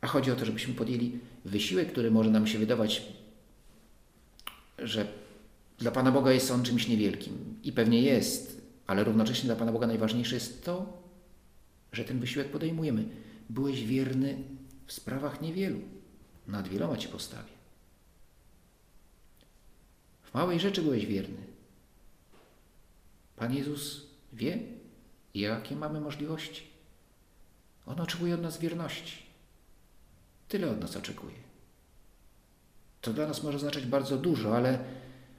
A 0.00 0.06
chodzi 0.06 0.30
o 0.30 0.36
to, 0.36 0.44
żebyśmy 0.44 0.74
podjęli 0.74 1.18
wysiłek, 1.44 1.92
który 1.92 2.10
może 2.10 2.30
nam 2.30 2.46
się 2.46 2.58
wydawać, 2.58 3.02
że 4.78 5.06
dla 5.78 5.90
Pana 5.90 6.12
Boga 6.12 6.32
jest 6.32 6.50
on 6.50 6.62
czymś 6.62 6.88
niewielkim. 6.88 7.60
I 7.62 7.72
pewnie 7.72 8.02
jest, 8.02 8.60
ale 8.86 9.04
równocześnie 9.04 9.46
dla 9.46 9.56
Pana 9.56 9.72
Boga 9.72 9.86
najważniejsze 9.86 10.34
jest 10.34 10.64
to, 10.64 11.00
że 11.92 12.04
ten 12.04 12.20
wysiłek 12.20 12.50
podejmujemy. 12.50 13.04
Byłeś 13.50 13.84
wierny 13.84 14.38
w 14.86 14.92
sprawach 14.92 15.40
niewielu. 15.40 15.80
Nad 16.46 16.68
wieloma 16.68 16.96
Ci 16.96 17.08
postawię. 17.08 17.52
W 20.22 20.34
małej 20.34 20.60
rzeczy 20.60 20.82
byłeś 20.82 21.06
wierny. 21.06 21.50
Pan 23.36 23.54
Jezus 23.54 24.06
wie, 24.32 24.58
jakie 25.34 25.76
mamy 25.76 26.00
możliwości. 26.00 26.62
On 27.86 28.00
oczekuje 28.00 28.34
od 28.34 28.42
nas 28.42 28.58
wierności. 28.58 29.22
Tyle 30.48 30.70
od 30.70 30.80
nas 30.80 30.96
oczekuje. 30.96 31.36
To 33.00 33.12
dla 33.12 33.26
nas 33.26 33.42
może 33.42 33.56
oznaczać 33.56 33.86
bardzo 33.86 34.16
dużo, 34.16 34.56
ale, 34.56 34.84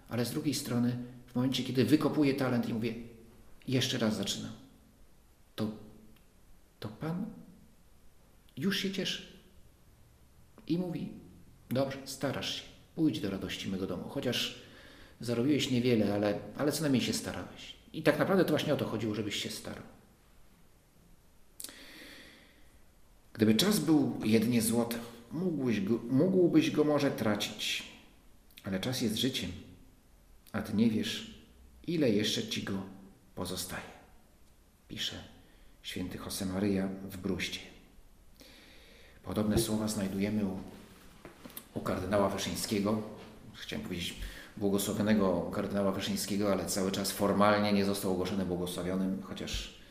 ale 0.10 0.26
z 0.26 0.32
drugiej 0.32 0.54
strony, 0.54 0.98
w 1.28 1.36
momencie, 1.36 1.64
kiedy 1.64 1.86
wykopuję 1.86 2.34
talent 2.34 2.70
i 2.70 2.74
mówię, 2.74 2.94
jeszcze 3.68 3.98
raz 3.98 4.18
zaczynam, 4.18 4.52
to 6.82 6.90
Pan 6.90 7.26
już 8.58 8.80
się 8.80 8.92
cieszy 8.92 9.24
i 10.68 10.78
mówi, 10.78 11.10
dobrze, 11.70 11.98
starasz 12.06 12.56
się, 12.56 12.64
pójdź 12.96 13.20
do 13.20 13.30
radości 13.30 13.70
mego 13.70 13.88
domu, 13.88 14.10
chociaż 14.10 14.62
zarobiłeś 15.20 15.72
niewiele, 15.72 16.14
ale, 16.14 16.40
ale 16.58 16.72
co 16.72 16.82
najmniej 16.82 17.04
się 17.04 17.14
starałeś. 17.14 17.76
I 17.94 18.04
tak 18.04 18.20
naprawdę 18.20 18.46
to 18.46 18.50
właśnie 18.50 18.74
o 18.74 18.78
to 18.78 18.86
chodziło, 18.86 19.16
żebyś 19.16 19.36
się 19.36 19.50
starał. 19.50 19.84
Gdyby 23.34 23.56
czas 23.56 23.80
był 23.80 24.20
jedynie 24.24 24.62
złotem, 24.62 25.00
mógłbyś 25.32 25.82
go, 25.82 26.00
mógłbyś 26.10 26.72
go 26.72 26.84
może 26.84 27.12
tracić, 27.12 27.84
ale 28.64 28.80
czas 28.80 29.02
jest 29.02 29.16
życiem, 29.16 29.52
a 30.52 30.62
ty 30.62 30.74
nie 30.74 30.90
wiesz, 30.90 31.42
ile 31.88 32.10
jeszcze 32.10 32.48
ci 32.48 32.64
go 32.64 32.84
pozostaje. 33.36 33.92
Pisze 34.88 35.31
święty 35.82 36.18
Josemaryja 36.18 36.88
w 37.10 37.18
Bruście. 37.18 37.60
Podobne 39.24 39.58
słowa 39.58 39.88
znajdujemy 39.88 40.46
u, 40.46 40.60
u 41.74 41.80
kardynała 41.80 42.30
Wyszyńskiego. 42.30 43.02
Chciałem 43.54 43.86
powiedzieć 43.86 44.16
błogosławionego 44.58 45.42
kardynała 45.42 45.92
Wyszyńskiego, 45.92 46.52
ale 46.52 46.66
cały 46.66 46.92
czas 46.92 47.12
formalnie 47.12 47.74
nie 47.74 47.86
został 47.86 48.12
ogłoszony 48.12 48.46
błogosławionym, 48.46 49.22
chociaż 49.24 49.82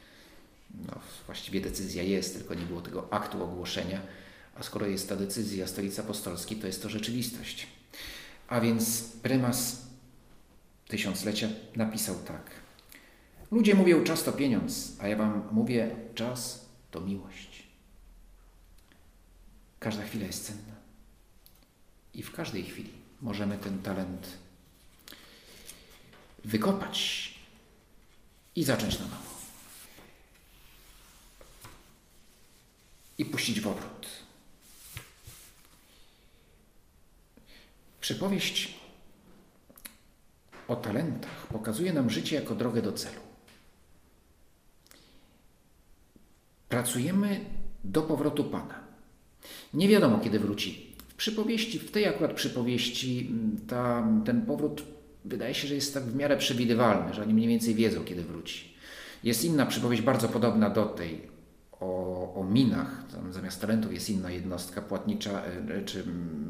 no, 0.87 0.95
właściwie 1.27 1.61
decyzja 1.61 2.03
jest, 2.03 2.35
tylko 2.35 2.55
nie 2.55 2.67
było 2.67 2.81
tego 2.81 3.09
aktu 3.11 3.45
ogłoszenia. 3.45 4.01
A 4.55 4.63
skoro 4.63 4.87
jest 4.87 5.09
ta 5.09 5.17
decyzja 5.17 5.67
Stolicy 5.67 6.01
Apostolskiej, 6.01 6.59
to 6.59 6.67
jest 6.67 6.83
to 6.83 6.89
rzeczywistość. 6.89 7.67
A 8.49 8.61
więc 8.61 9.03
prymas 9.23 9.87
tysiąclecia 10.89 11.49
napisał 11.77 12.15
tak. 12.15 12.51
Ludzie 13.51 13.75
mówią, 13.75 14.05
czas 14.05 14.25
to 14.25 14.33
pieniądz, 14.33 14.97
a 15.01 15.09
ja 15.09 15.17
wam 15.17 15.49
mówię, 15.53 15.97
czas 16.15 16.67
to 16.91 17.01
miłość. 17.01 17.63
Każda 19.79 20.03
chwila 20.03 20.27
jest 20.27 20.47
cenna. 20.47 20.75
I 22.15 22.23
w 22.23 22.33
każdej 22.33 22.65
chwili 22.65 22.91
możemy 23.21 23.59
ten 23.59 23.83
talent 23.83 24.39
wykopać 26.45 27.35
i 28.57 28.65
zacząć 28.65 28.99
na 28.99 29.05
nowo. 29.05 29.31
I 33.19 33.25
puścić 33.25 33.61
w 33.61 33.67
obrót. 33.67 34.07
Przypowieść 38.01 38.75
o 40.69 40.77
talentach 40.77 41.47
pokazuje 41.47 41.93
nam 41.93 42.11
życie 42.11 42.37
jako 42.37 42.55
drogę 42.55 42.83
do 42.83 42.93
celu. 42.93 43.30
Pracujemy 46.71 47.41
do 47.85 48.03
powrotu 48.03 48.45
Pana. 48.45 48.75
Nie 49.75 49.89
wiadomo, 49.89 50.19
kiedy 50.19 50.39
wróci. 50.39 50.97
W 51.09 51.15
przypowieści, 51.15 51.79
w 51.79 51.91
tej 51.91 52.07
akurat 52.07 52.33
przypowieści, 52.33 53.29
mm, 53.31 53.57
ta, 53.67 54.09
ten 54.25 54.47
powrót 54.47 54.83
wydaje 55.25 55.55
się, 55.55 55.69
że 55.69 55.75
jest 55.75 55.95
tak 55.95 56.03
w 56.03 56.17
miarę 56.17 56.37
przewidywalny, 56.37 57.15
że 57.15 57.23
oni 57.23 57.35
mniej 57.35 57.49
więcej 57.49 57.75
wiedzą, 57.75 58.05
kiedy 58.05 58.23
wróci. 58.23 58.75
Jest 59.25 59.45
inna 59.45 59.67
przypowieść 59.67 60.03
bardzo 60.03 60.29
podobna 60.29 60.71
do 60.71 60.87
tej 60.87 61.21
o, 61.81 62.35
o 62.35 62.45
minach. 62.45 63.05
Tam 63.13 63.33
zamiast 63.33 63.61
talentów 63.61 63.93
jest 63.93 64.11
inna 64.11 64.31
jednostka 64.31 64.83
płatnicza 64.83 65.43
e, 65.45 65.85
czy 65.85 66.05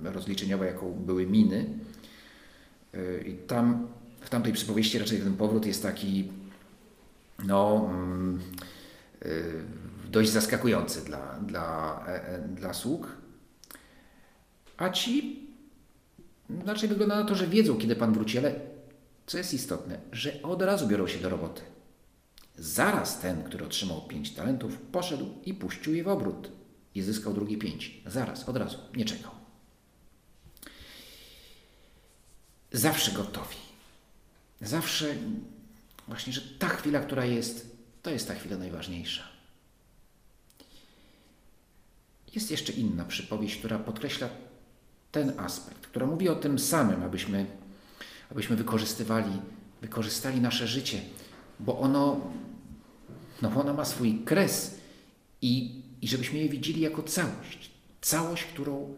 rozliczeniowa, 0.04 0.64
jaką 0.64 0.92
były 0.92 1.26
miny. 1.26 1.66
E, 2.94 3.20
I 3.22 3.35
tam 3.35 3.88
w 4.20 4.30
tamtej 4.30 4.52
przypowieści 4.52 4.98
raczej 4.98 5.20
ten 5.20 5.37
powrót 5.37 5.66
jest 5.66 5.83
taki 5.83 6.28
no, 7.46 7.88
mm, 7.90 8.40
e, 9.22 9.28
dość 10.11 10.31
zaskakujący 10.31 11.05
dla, 11.05 11.38
dla, 11.46 12.05
dla 12.49 12.75
sług. 12.75 13.16
A 14.77 14.90
ci 14.90 15.46
raczej 16.66 16.88
wygląda 16.88 17.16
na 17.16 17.25
to, 17.25 17.35
że 17.35 17.46
wiedzą, 17.46 17.79
kiedy 17.79 17.96
Pan 17.96 18.12
wróci, 18.12 18.38
ale 18.38 18.55
co 19.27 19.38
jest 19.38 19.55
istotne, 19.55 19.99
że 20.12 20.42
od 20.42 20.62
razu 20.62 20.87
biorą 20.87 21.07
się 21.07 21.18
do 21.18 21.29
roboty. 21.29 21.62
Zaraz 22.59 23.20
ten, 23.20 23.42
który 23.44 23.64
otrzymał 23.64 24.03
pięć 24.03 24.35
talentów, 24.35 24.79
poszedł 24.92 25.27
i 25.44 25.55
puścił 25.55 25.94
je 25.94 26.05
w 26.05 26.09
obrót 26.09 26.51
i 26.94 27.03
zyskał 27.03 27.35
drugie 27.35 27.59
pięć. 27.59 28.03
Zaraz, 28.07 28.49
od 28.49 28.57
razu, 28.57 28.79
nie 28.96 29.05
czekał. 29.05 29.33
Zawsze 32.73 33.12
gotowi. 33.12 33.57
Zawsze 34.61 35.14
właśnie, 36.09 36.33
że 36.33 36.40
ta 36.40 36.68
chwila, 36.68 37.01
która 37.01 37.25
jest, 37.25 37.77
to 38.03 38.11
jest 38.11 38.29
ta 38.29 38.35
chwila 38.35 38.57
najważniejsza. 38.57 39.30
Jest 42.35 42.51
jeszcze 42.51 42.73
inna 42.73 43.05
przypowieść, 43.05 43.57
która 43.57 43.79
podkreśla 43.79 44.29
ten 45.12 45.33
aspekt, 45.37 45.87
która 45.87 46.07
mówi 46.07 46.29
o 46.29 46.37
tym 46.37 46.59
samym, 46.59 47.03
abyśmy, 47.03 47.47
abyśmy 48.31 48.57
wykorzystywali, 48.57 49.33
wykorzystali 49.83 50.40
nasze 50.40 50.69
życie, 50.69 51.01
bo 51.61 51.79
ono, 51.79 52.21
no 53.43 53.61
ono 53.61 53.75
ma 53.75 53.85
swój 53.85 54.19
kres 54.25 54.81
i, 55.43 55.83
i 56.03 56.09
żebyśmy 56.09 56.38
je 56.38 56.49
widzieli 56.49 56.81
jako 56.81 57.03
całość. 57.03 57.71
Całość, 58.01 58.45
którą 58.45 58.95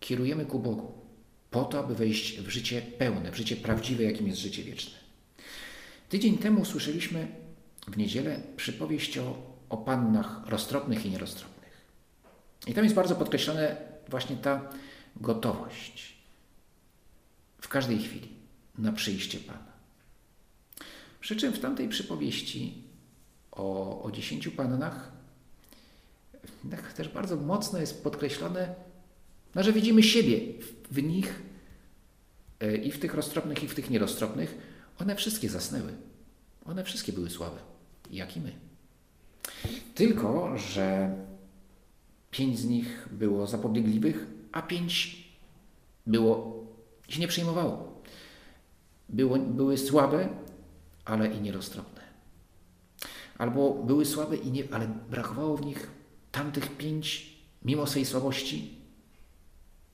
kierujemy 0.00 0.46
ku 0.46 0.58
Bogu, 0.58 0.92
po 1.50 1.64
to, 1.64 1.78
aby 1.78 1.94
wejść 1.94 2.40
w 2.40 2.48
życie 2.48 2.82
pełne, 2.98 3.32
w 3.32 3.36
życie 3.36 3.56
prawdziwe, 3.56 4.02
jakim 4.02 4.28
jest 4.28 4.40
życie 4.40 4.62
wieczne. 4.62 4.98
Tydzień 6.08 6.38
temu 6.38 6.64
słyszeliśmy 6.64 7.28
w 7.88 7.96
niedzielę 7.96 8.40
przypowieść 8.56 9.18
o, 9.18 9.36
o 9.68 9.76
pannach 9.76 10.48
roztropnych 10.48 11.06
i 11.06 11.10
nieroztropnych. 11.10 11.51
I 12.66 12.74
tam 12.74 12.84
jest 12.84 12.96
bardzo 12.96 13.16
podkreślone 13.16 13.76
właśnie 14.08 14.36
ta 14.36 14.70
gotowość 15.16 16.16
w 17.60 17.68
każdej 17.68 17.98
chwili 17.98 18.28
na 18.78 18.92
przyjście 18.92 19.38
Pana. 19.38 19.72
Przy 21.20 21.36
czym 21.36 21.52
w 21.52 21.60
tamtej 21.60 21.88
przypowieści 21.88 22.82
o, 23.52 24.02
o 24.02 24.10
dziesięciu 24.10 24.50
pannach 24.50 25.12
tak 26.70 26.92
też 26.92 27.08
bardzo 27.08 27.36
mocno 27.36 27.78
jest 27.78 28.02
podkreślone, 28.02 28.74
no, 29.54 29.62
że 29.62 29.72
widzimy 29.72 30.02
siebie 30.02 30.40
w, 30.60 30.94
w 30.94 31.02
nich 31.02 31.42
e, 32.60 32.76
i 32.76 32.90
w 32.90 32.98
tych 32.98 33.14
roztropnych, 33.14 33.62
i 33.62 33.68
w 33.68 33.74
tych 33.74 33.90
nieroztropnych. 33.90 34.58
One 34.98 35.16
wszystkie 35.16 35.48
zasnęły. 35.48 35.92
One 36.64 36.84
wszystkie 36.84 37.12
były 37.12 37.30
słabe, 37.30 37.56
jak 38.10 38.36
i 38.36 38.40
my. 38.40 38.52
Tylko, 39.94 40.58
że 40.58 41.14
Pięć 42.32 42.58
z 42.58 42.64
nich 42.64 43.08
było 43.10 43.46
zapobiegliwych, 43.46 44.26
a 44.52 44.62
pięć 44.62 45.24
było, 46.06 46.64
się 47.08 47.20
nie 47.20 47.28
przejmowało. 47.28 48.02
Było, 49.08 49.38
były 49.38 49.78
słabe, 49.78 50.28
ale 51.04 51.28
i 51.28 51.40
nieroztropne. 51.40 52.02
Albo 53.38 53.74
były 53.74 54.06
słabe, 54.06 54.36
i 54.36 54.52
nie, 54.52 54.64
ale 54.72 54.88
brakowało 55.10 55.56
w 55.56 55.66
nich 55.66 55.90
tamtych 56.30 56.76
pięć, 56.76 57.36
mimo 57.64 57.86
swej 57.86 58.06
słabości, 58.06 58.78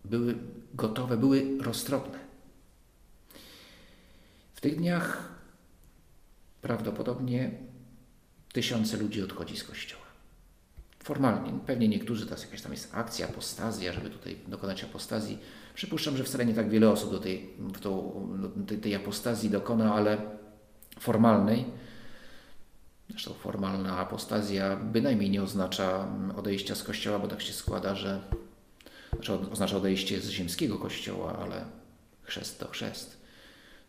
były 0.04 0.34
gotowe, 0.74 1.16
były 1.16 1.58
roztropne. 1.60 2.18
W 4.54 4.60
tych 4.60 4.76
dniach 4.76 5.32
prawdopodobnie 6.62 7.50
tysiące 8.52 8.96
ludzi 8.96 9.22
odchodzi 9.22 9.56
z 9.56 9.64
kościoła 9.64 10.07
formalnie. 11.08 11.52
Pewnie 11.66 11.88
niektórzy, 11.88 12.24
teraz 12.24 12.42
jakaś 12.42 12.62
tam 12.62 12.72
jest 12.72 12.94
akcja, 12.94 13.28
apostazja, 13.28 13.92
żeby 13.92 14.10
tutaj 14.10 14.36
dokonać 14.48 14.84
apostazji. 14.84 15.38
Przypuszczam, 15.74 16.16
że 16.16 16.24
wcale 16.24 16.46
nie 16.46 16.54
tak 16.54 16.70
wiele 16.70 16.90
osób 16.90 17.10
do 17.10 17.18
tej, 17.18 17.50
do 17.82 18.12
tej, 18.66 18.78
tej 18.78 18.94
apostazji 18.94 19.50
dokona, 19.50 19.94
ale 19.94 20.18
formalnej. 21.00 21.64
Zresztą 23.10 23.34
formalna 23.34 23.98
apostazja 23.98 24.76
bynajmniej 24.76 25.30
nie 25.30 25.42
oznacza 25.42 26.08
odejścia 26.36 26.74
z 26.74 26.82
kościoła, 26.82 27.18
bo 27.18 27.28
tak 27.28 27.42
się 27.42 27.52
składa, 27.52 27.94
że 27.94 28.20
znaczy 29.12 29.32
oznacza 29.32 29.76
odejście 29.76 30.20
z 30.20 30.28
ziemskiego 30.28 30.78
kościoła, 30.78 31.38
ale 31.38 31.64
chrzest 32.22 32.60
to 32.60 32.68
chrzest. 32.68 33.20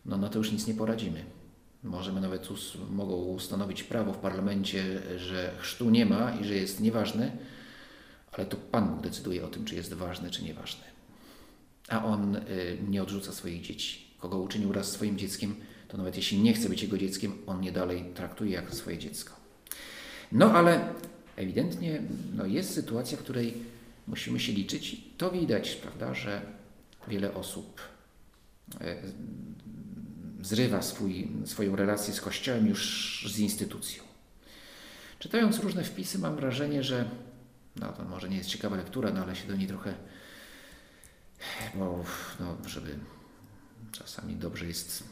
No 0.06 0.16
na 0.16 0.28
to 0.28 0.38
już 0.38 0.52
nic 0.52 0.66
nie 0.66 0.74
poradzimy. 0.74 1.24
Możemy 1.82 2.20
nawet 2.20 2.50
us 2.50 2.76
mogą 2.90 3.14
ustanowić 3.14 3.82
prawo 3.82 4.12
w 4.12 4.18
parlamencie, 4.18 4.84
że 5.16 5.54
chrztu 5.58 5.90
nie 5.90 6.06
ma 6.06 6.36
i 6.36 6.44
że 6.44 6.54
jest 6.54 6.80
nieważny, 6.80 7.32
ale 8.32 8.46
to 8.46 8.56
Pan 8.56 9.00
decyduje 9.00 9.44
o 9.44 9.48
tym, 9.48 9.64
czy 9.64 9.74
jest 9.74 9.92
ważny, 9.92 10.30
czy 10.30 10.44
nieważny. 10.44 10.84
A 11.88 12.04
On 12.04 12.36
y, 12.36 12.42
nie 12.88 13.02
odrzuca 13.02 13.32
swoich 13.32 13.62
dzieci. 13.62 14.06
Kogo 14.18 14.38
uczynił 14.38 14.72
raz 14.72 14.92
swoim 14.92 15.18
dzieckiem, 15.18 15.54
to 15.88 15.96
nawet 15.96 16.16
jeśli 16.16 16.38
nie 16.38 16.54
chce 16.54 16.68
być 16.68 16.82
jego 16.82 16.98
dzieckiem, 16.98 17.32
On 17.46 17.60
nie 17.60 17.72
dalej 17.72 18.04
traktuje 18.14 18.50
jako 18.50 18.74
swoje 18.74 18.98
dziecko. 18.98 19.32
No 20.32 20.52
ale 20.52 20.94
ewidentnie 21.36 22.02
no, 22.34 22.46
jest 22.46 22.74
sytuacja, 22.74 23.18
w 23.18 23.20
której 23.20 23.54
musimy 24.06 24.40
się 24.40 24.52
liczyć 24.52 25.00
to 25.18 25.30
widać, 25.30 25.74
prawda, 25.74 26.14
że 26.14 26.42
wiele 27.08 27.34
osób 27.34 27.80
y, 28.74 28.76
zrywa 30.42 30.82
swój, 30.82 31.28
swoją 31.44 31.76
relację 31.76 32.14
z 32.14 32.20
Kościołem 32.20 32.66
już 32.66 33.24
z 33.34 33.38
instytucją. 33.38 34.02
Czytając 35.18 35.58
różne 35.58 35.84
wpisy, 35.84 36.18
mam 36.18 36.36
wrażenie, 36.36 36.82
że 36.82 37.04
no 37.76 37.92
to 37.92 38.04
może 38.04 38.28
nie 38.28 38.36
jest 38.36 38.48
ciekawa 38.48 38.76
lektura, 38.76 39.10
no 39.10 39.22
ale 39.22 39.36
się 39.36 39.48
do 39.48 39.56
niej 39.56 39.66
trochę, 39.66 39.94
bo 41.74 42.04
no, 42.40 42.56
żeby 42.66 42.98
czasami 43.92 44.36
dobrze 44.36 44.66
jest 44.66 45.04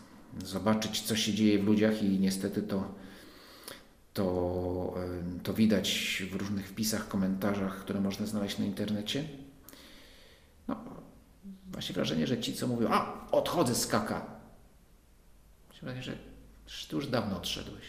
zobaczyć, 0.44 1.02
co 1.02 1.16
się 1.16 1.34
dzieje 1.34 1.58
w 1.58 1.64
ludziach 1.64 2.02
i 2.02 2.18
niestety 2.18 2.62
to, 2.62 2.94
to, 4.14 4.94
to 5.42 5.54
widać 5.54 6.22
w 6.32 6.34
różnych 6.34 6.68
wpisach, 6.68 7.08
komentarzach, 7.08 7.80
które 7.80 8.00
można 8.00 8.26
znaleźć 8.26 8.58
na 8.58 8.64
internecie. 8.64 9.24
No, 10.68 10.76
właśnie 11.72 11.94
wrażenie, 11.94 12.26
że 12.26 12.40
ci, 12.40 12.54
co 12.54 12.66
mówią, 12.66 12.88
a 12.90 13.28
odchodzę 13.30 13.74
z 13.74 13.86
kaka, 13.86 14.37
Mam 15.82 16.02
że 16.02 16.12
ty 16.88 16.96
już 16.96 17.06
dawno 17.06 17.36
odszedłeś. 17.36 17.84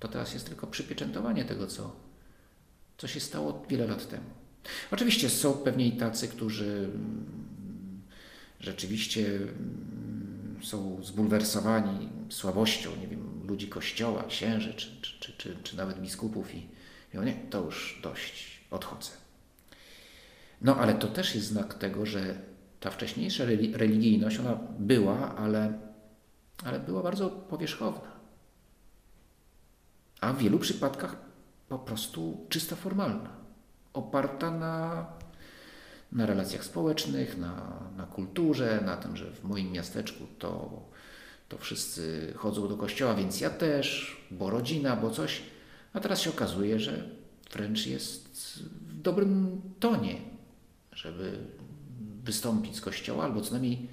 To 0.00 0.08
teraz 0.08 0.34
jest 0.34 0.46
tylko 0.46 0.66
przypieczętowanie 0.66 1.44
tego, 1.44 1.66
co, 1.66 1.96
co 2.98 3.08
się 3.08 3.20
stało 3.20 3.66
wiele 3.68 3.86
lat 3.86 4.08
temu. 4.08 4.30
Oczywiście 4.90 5.30
są 5.30 5.52
pewnie 5.52 5.86
i 5.86 5.92
tacy, 5.92 6.28
którzy 6.28 6.90
mm, 6.94 8.02
rzeczywiście 8.60 9.36
mm, 9.36 10.60
są 10.62 11.04
zbulwersowani 11.04 12.08
słabością, 12.28 12.90
nie 13.00 13.08
wiem, 13.08 13.46
ludzi 13.48 13.68
kościoła, 13.68 14.24
księży, 14.28 14.74
czy, 14.74 15.00
czy, 15.00 15.32
czy, 15.32 15.56
czy, 15.62 15.76
nawet 15.76 16.00
biskupów 16.00 16.54
i 16.54 16.66
mówią, 17.14 17.26
nie, 17.26 17.34
to 17.50 17.64
już 17.64 18.00
dość, 18.02 18.60
odchodzę. 18.70 19.10
No 20.62 20.76
ale 20.76 20.94
to 20.94 21.08
też 21.08 21.34
jest 21.34 21.46
znak 21.46 21.74
tego, 21.74 22.06
że 22.06 22.34
ta 22.80 22.90
wcześniejsza 22.90 23.44
religijność, 23.74 24.38
ona 24.38 24.58
była, 24.78 25.36
ale 25.36 25.89
ale 26.64 26.80
była 26.80 27.02
bardzo 27.02 27.30
powierzchowna. 27.30 28.10
A 30.20 30.32
w 30.32 30.38
wielu 30.38 30.58
przypadkach 30.58 31.16
po 31.68 31.78
prostu 31.78 32.46
czysto 32.48 32.76
formalna, 32.76 33.30
oparta 33.92 34.50
na, 34.50 35.06
na 36.12 36.26
relacjach 36.26 36.64
społecznych, 36.64 37.38
na, 37.38 37.80
na 37.96 38.06
kulturze, 38.06 38.82
na 38.84 38.96
tym, 38.96 39.16
że 39.16 39.30
w 39.30 39.44
moim 39.44 39.72
miasteczku 39.72 40.26
to, 40.38 40.82
to 41.48 41.58
wszyscy 41.58 42.32
chodzą 42.36 42.68
do 42.68 42.76
kościoła, 42.76 43.14
więc 43.14 43.40
ja 43.40 43.50
też, 43.50 44.16
bo 44.30 44.50
rodzina, 44.50 44.96
bo 44.96 45.10
coś. 45.10 45.42
A 45.92 46.00
teraz 46.00 46.20
się 46.20 46.30
okazuje, 46.30 46.80
że 46.80 47.08
wręcz 47.52 47.86
jest 47.86 48.28
w 48.62 49.00
dobrym 49.00 49.60
tonie, 49.80 50.20
żeby 50.92 51.38
wystąpić 52.24 52.76
z 52.76 52.80
kościoła, 52.80 53.24
albo 53.24 53.40
co 53.40 53.50
najmniej 53.50 53.88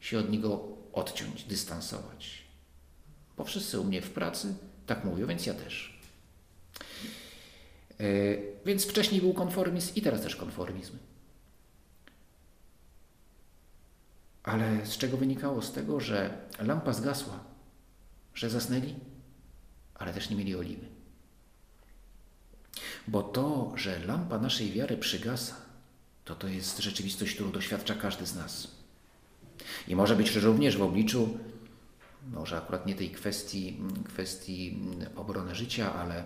się 0.00 0.18
od 0.18 0.30
niego 0.30 0.73
odciąć, 0.94 1.44
dystansować. 1.44 2.44
Bo 3.36 3.44
wszyscy 3.44 3.80
u 3.80 3.84
mnie 3.84 4.02
w 4.02 4.10
pracy 4.10 4.54
tak 4.86 5.04
mówią, 5.04 5.26
więc 5.26 5.46
ja 5.46 5.54
też. 5.54 6.00
Yy, 7.98 8.42
więc 8.66 8.86
wcześniej 8.86 9.20
był 9.20 9.34
konformizm 9.34 9.94
i 9.94 10.02
teraz 10.02 10.22
też 10.22 10.36
konformizm. 10.36 10.98
Ale 14.42 14.86
z 14.86 14.98
czego 14.98 15.16
wynikało? 15.16 15.62
Z 15.62 15.72
tego, 15.72 16.00
że 16.00 16.38
lampa 16.58 16.92
zgasła, 16.92 17.44
że 18.34 18.50
zasnęli, 18.50 18.94
ale 19.94 20.14
też 20.14 20.30
nie 20.30 20.36
mieli 20.36 20.56
oliwy. 20.56 20.86
Bo 23.08 23.22
to, 23.22 23.72
że 23.76 23.98
lampa 23.98 24.38
naszej 24.38 24.72
wiary 24.72 24.96
przygasa, 24.96 25.56
to 26.24 26.34
to 26.34 26.48
jest 26.48 26.78
rzeczywistość, 26.78 27.34
którą 27.34 27.52
doświadcza 27.52 27.94
każdy 27.94 28.26
z 28.26 28.34
nas. 28.34 28.83
I 29.88 29.96
może 29.96 30.16
być 30.16 30.36
również 30.36 30.76
w 30.76 30.82
obliczu, 30.82 31.38
może 32.32 32.56
akurat 32.56 32.86
nie 32.86 32.94
tej 32.94 33.10
kwestii, 33.10 33.80
kwestii 34.08 34.78
obrony 35.16 35.54
życia, 35.54 35.94
ale 35.94 36.24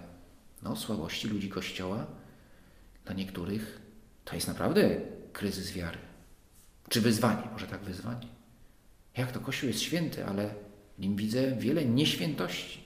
no, 0.63 0.77
słabości 0.77 1.29
ludzi 1.29 1.49
Kościoła, 1.49 2.07
dla 3.05 3.15
niektórych 3.15 3.81
to 4.25 4.35
jest 4.35 4.49
naprawdę 4.49 5.01
kryzys 5.33 5.73
wiary. 5.73 5.99
Czy 6.89 7.01
wyzwanie, 7.01 7.43
może 7.53 7.67
tak 7.67 7.81
wyzwanie. 7.81 8.29
Jak 9.17 9.33
to 9.33 9.41
Kościół 9.41 9.69
jest 9.69 9.81
święty, 9.81 10.27
ale 10.27 10.55
w 10.99 11.01
nim 11.01 11.17
widzę 11.17 11.57
wiele 11.57 11.85
nieświętości. 11.85 12.85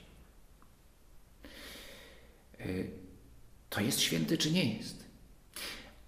y, 2.59 2.91
to 3.69 3.81
jest 3.81 3.99
święty 3.99 4.37
czy 4.37 4.51
nie 4.51 4.77
jest. 4.77 5.05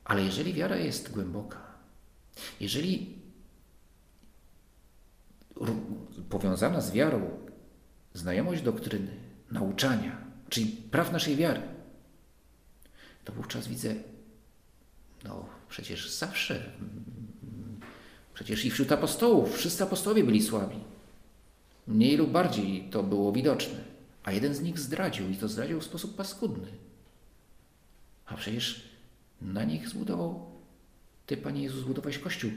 Ale 0.04 0.24
jeżeli 0.24 0.54
wiara 0.54 0.78
jest 0.78 1.12
głęboka, 1.12 1.62
jeżeli 2.60 3.16
powiązana 6.30 6.82
z 6.82 6.92
wiarą 6.92 7.30
znajomość 8.14 8.62
doktryny, 8.62 9.12
nauczania, 9.52 10.18
czyli 10.50 10.66
praw 10.66 11.12
naszej 11.12 11.36
wiary, 11.36 11.62
to 13.26 13.34
wówczas 13.34 13.68
widzę, 13.68 13.96
no 15.24 15.46
przecież 15.70 16.10
zawsze, 16.10 16.72
przecież 18.34 18.66
i 18.66 18.72
wśród 18.72 18.92
apostołów, 18.92 19.56
wszyscy 19.56 19.84
apostołowie 19.84 20.24
byli 20.24 20.44
słabi. 20.44 20.78
Mniej 21.88 22.18
lub 22.18 22.32
bardziej 22.32 22.90
to 22.92 23.04
było 23.04 23.32
widoczne. 23.32 23.96
A 24.24 24.32
jeden 24.32 24.54
z 24.54 24.62
nich 24.62 24.80
zdradził 24.80 25.30
i 25.30 25.36
to 25.36 25.48
zdradził 25.48 25.80
w 25.80 25.84
sposób 25.84 26.16
paskudny. 26.16 26.68
A 28.26 28.36
przecież 28.36 28.90
na 29.42 29.64
nich 29.64 29.90
zbudował, 29.90 30.46
Ty, 31.26 31.38
Panie 31.38 31.64
Jezus, 31.64 31.80
zbudowałeś 31.80 32.20
Kościół. 32.20 32.52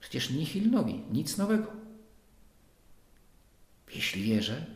Przecież 0.00 0.30
nihilnowi, 0.30 1.02
nic 1.12 1.38
nowego. 1.38 1.81
Jeśli 3.94 4.22
wierzę, 4.22 4.66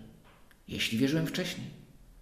jeśli 0.68 0.98
wierzyłem 0.98 1.26
wcześniej, 1.26 1.70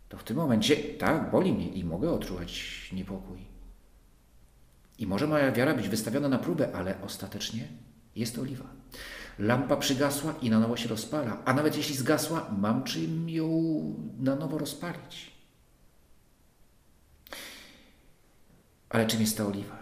to 0.08 0.18
w 0.18 0.24
tym 0.24 0.36
momencie, 0.36 0.76
tak, 0.76 1.30
boli 1.30 1.52
mnie 1.52 1.68
i 1.68 1.84
mogę 1.84 2.10
odczuwać 2.10 2.90
niepokój. 2.92 3.38
I 4.98 5.06
może 5.06 5.26
moja 5.26 5.52
wiara 5.52 5.74
być 5.74 5.88
wystawiona 5.88 6.28
na 6.28 6.38
próbę, 6.38 6.76
ale 6.76 7.00
ostatecznie 7.02 7.68
jest 8.16 8.38
oliwa. 8.38 8.64
Lampa 9.38 9.76
przygasła 9.76 10.34
i 10.42 10.50
na 10.50 10.60
nowo 10.60 10.76
się 10.76 10.88
rozpala, 10.88 11.42
a 11.44 11.54
nawet 11.54 11.76
jeśli 11.76 11.96
zgasła, 11.96 12.50
mam 12.58 12.84
czym 12.84 13.30
ją 13.30 13.48
na 14.18 14.36
nowo 14.36 14.58
rozpalić. 14.58 15.30
Ale 18.88 19.06
czym 19.06 19.20
jest 19.20 19.36
ta 19.36 19.46
oliwa? 19.46 19.78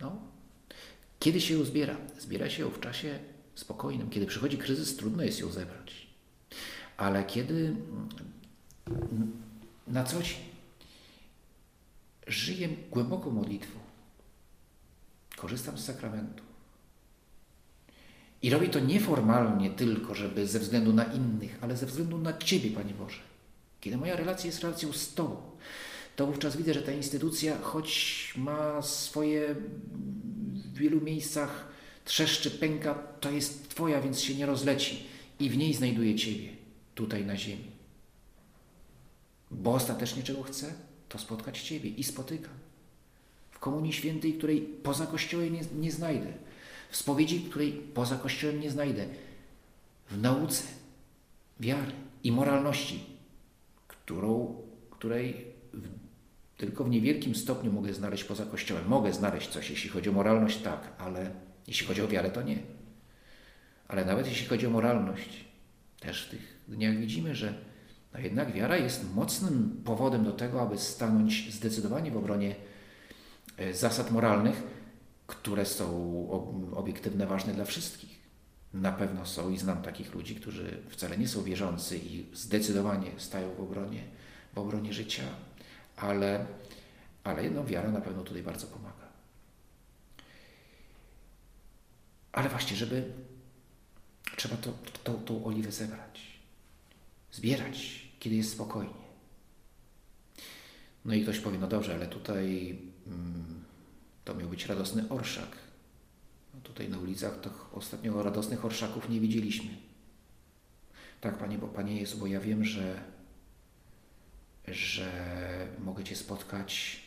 No, 0.00 0.16
kiedy 1.18 1.40
się 1.40 1.54
ją 1.54 1.64
zbiera? 1.64 1.96
Zbiera 2.18 2.50
się 2.50 2.62
ją 2.62 2.70
w 2.70 2.80
czasie 2.80 3.18
spokojnym. 3.54 4.10
Kiedy 4.10 4.26
przychodzi 4.26 4.58
kryzys, 4.58 4.96
trudno 4.96 5.22
jest 5.22 5.40
ją 5.40 5.50
zebrać. 5.50 6.06
Ale 6.96 7.24
kiedy 7.24 7.76
na 9.88 10.04
co 10.04 10.22
dzień 10.22 10.38
żyję 12.26 12.68
głęboką 12.90 13.30
modlitwą, 13.30 13.78
korzystam 15.36 15.78
z 15.78 15.84
sakramentu 15.84 16.42
i 18.42 18.50
robię 18.50 18.68
to 18.68 18.80
nieformalnie 18.80 19.70
tylko, 19.70 20.14
żeby 20.14 20.46
ze 20.46 20.58
względu 20.58 20.92
na 20.92 21.04
innych, 21.04 21.58
ale 21.60 21.76
ze 21.76 21.86
względu 21.86 22.18
na 22.18 22.38
Ciebie, 22.38 22.70
Panie 22.70 22.94
Boże. 22.94 23.20
Kiedy 23.80 23.96
moja 23.96 24.16
relacja 24.16 24.46
jest 24.46 24.62
relacją 24.62 24.92
z 24.92 25.14
Tobą, 25.14 25.36
to 26.16 26.26
wówczas 26.26 26.56
widzę, 26.56 26.74
że 26.74 26.82
ta 26.82 26.92
instytucja, 26.92 27.58
choć 27.58 28.34
ma 28.36 28.82
swoje 28.82 29.54
w 30.54 30.78
wielu 30.78 31.00
miejscach 31.00 31.73
trzeszczy, 32.04 32.50
pęka, 32.50 32.94
to 32.94 33.30
jest 33.30 33.68
Twoja, 33.68 34.00
więc 34.00 34.20
się 34.20 34.34
nie 34.34 34.46
rozleci 34.46 35.06
i 35.40 35.50
w 35.50 35.56
niej 35.56 35.74
znajduje 35.74 36.14
Ciebie, 36.14 36.48
tutaj 36.94 37.26
na 37.26 37.36
ziemi. 37.36 37.70
Bo 39.50 39.72
ostatecznie 39.72 40.22
czego 40.22 40.42
chcę? 40.42 40.74
To 41.08 41.18
spotkać 41.18 41.62
Ciebie 41.62 41.90
i 41.90 42.04
spotykam. 42.04 42.54
W 43.50 43.58
Komunii 43.58 43.92
Świętej, 43.92 44.34
której 44.34 44.60
poza 44.60 45.06
Kościołem 45.06 45.52
nie, 45.52 45.60
nie 45.78 45.92
znajdę. 45.92 46.32
W 46.90 46.96
spowiedzi, 46.96 47.40
której 47.40 47.72
poza 47.72 48.16
Kościołem 48.16 48.60
nie 48.60 48.70
znajdę. 48.70 49.06
W 50.10 50.22
nauce 50.22 50.62
wiary 51.60 51.92
i 52.24 52.32
moralności, 52.32 53.04
którą, 53.88 54.62
której 54.90 55.46
w, 55.72 55.88
tylko 56.56 56.84
w 56.84 56.90
niewielkim 56.90 57.34
stopniu 57.34 57.72
mogę 57.72 57.94
znaleźć 57.94 58.24
poza 58.24 58.46
Kościołem. 58.46 58.88
Mogę 58.88 59.12
znaleźć 59.12 59.48
coś, 59.48 59.70
jeśli 59.70 59.90
chodzi 59.90 60.10
o 60.10 60.12
moralność, 60.12 60.58
tak, 60.58 60.92
ale 60.98 61.30
jeśli 61.66 61.86
chodzi 61.86 62.02
o 62.02 62.08
wiarę, 62.08 62.30
to 62.30 62.42
nie. 62.42 62.58
Ale 63.88 64.04
nawet 64.04 64.26
jeśli 64.26 64.46
chodzi 64.46 64.66
o 64.66 64.70
moralność, 64.70 65.44
też 66.00 66.26
w 66.26 66.30
tych 66.30 66.60
dniach 66.68 66.96
widzimy, 66.96 67.34
że 67.34 67.54
no 68.14 68.20
jednak 68.20 68.52
wiara 68.52 68.76
jest 68.76 69.14
mocnym 69.14 69.82
powodem 69.84 70.24
do 70.24 70.32
tego, 70.32 70.62
aby 70.62 70.78
stanąć 70.78 71.54
zdecydowanie 71.54 72.10
w 72.10 72.16
obronie 72.16 72.56
e, 73.56 73.74
zasad 73.74 74.10
moralnych, 74.10 74.62
które 75.26 75.66
są 75.66 75.88
obiektywne, 76.74 77.26
ważne 77.26 77.54
dla 77.54 77.64
wszystkich. 77.64 78.24
Na 78.74 78.92
pewno 78.92 79.26
są 79.26 79.50
i 79.50 79.58
znam 79.58 79.82
takich 79.82 80.14
ludzi, 80.14 80.34
którzy 80.34 80.82
wcale 80.88 81.18
nie 81.18 81.28
są 81.28 81.42
wierzący 81.42 81.98
i 81.98 82.26
zdecydowanie 82.32 83.10
stają 83.16 83.54
w 83.54 83.60
obronie, 83.60 84.04
w 84.54 84.58
obronie 84.58 84.92
życia, 84.92 85.22
ale, 85.96 86.46
ale 87.24 87.50
no, 87.50 87.64
wiara 87.64 87.90
na 87.90 88.00
pewno 88.00 88.22
tutaj 88.22 88.42
bardzo 88.42 88.66
pomaga. 88.66 89.03
Ale 92.34 92.48
właśnie, 92.48 92.76
żeby 92.76 93.12
trzeba 94.36 94.56
to, 94.56 94.72
to, 95.04 95.14
tą 95.14 95.44
oliwę 95.44 95.72
zebrać, 95.72 96.20
zbierać, 97.32 98.08
kiedy 98.20 98.36
jest 98.36 98.52
spokojnie. 98.52 99.04
No 101.04 101.14
i 101.14 101.22
ktoś 101.22 101.38
powie, 101.38 101.58
no 101.58 101.66
dobrze, 101.66 101.94
ale 101.94 102.06
tutaj 102.06 102.78
mm, 103.06 103.64
to 104.24 104.34
miał 104.34 104.48
być 104.48 104.66
radosny 104.66 105.08
orszak. 105.08 105.56
No 106.54 106.60
tutaj 106.60 106.88
na 106.88 106.98
ulicach 106.98 107.40
to 107.40 107.50
ostatnio 107.72 108.22
radosnych 108.22 108.64
orszaków 108.64 109.08
nie 109.08 109.20
widzieliśmy. 109.20 109.70
Tak, 111.20 111.38
Panie, 111.38 111.58
bo 111.58 111.68
Panie 111.68 112.00
Jezu, 112.00 112.18
bo 112.18 112.26
ja 112.26 112.40
wiem, 112.40 112.64
że, 112.64 113.02
że 114.68 115.08
mogę 115.84 116.04
Cię 116.04 116.16
spotkać 116.16 117.02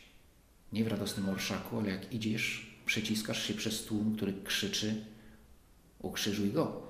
nie 0.72 0.84
w 0.84 0.88
radosnym 0.88 1.28
orszaku, 1.28 1.78
ale 1.78 1.90
jak 1.90 2.12
idziesz, 2.12 2.76
przeciskasz 2.86 3.46
się 3.46 3.54
przez 3.54 3.84
tłum, 3.84 4.16
który 4.16 4.32
krzyczy 4.44 5.04
ukrzyżuj 6.00 6.52
go. 6.52 6.82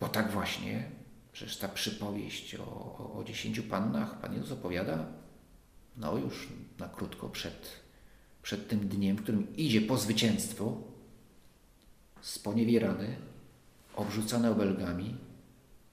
Bo 0.00 0.08
tak 0.08 0.30
właśnie, 0.30 0.90
przecież 1.32 1.56
ta 1.56 1.68
przypowieść 1.68 2.54
o, 2.54 2.64
o, 2.64 3.18
o 3.18 3.24
dziesięciu 3.24 3.62
pannach 3.62 4.20
Pan 4.20 4.34
Jezus 4.34 4.52
opowiada, 4.52 5.06
no 5.96 6.16
już 6.18 6.48
na 6.78 6.88
krótko 6.88 7.28
przed, 7.28 7.70
przed 8.42 8.68
tym 8.68 8.88
dniem, 8.88 9.16
w 9.16 9.22
którym 9.22 9.56
idzie 9.56 9.80
po 9.80 9.96
zwycięstwo, 9.98 10.80
sponiewierany, 12.20 13.16
obrzucany 13.96 14.50
obelgami, 14.50 15.16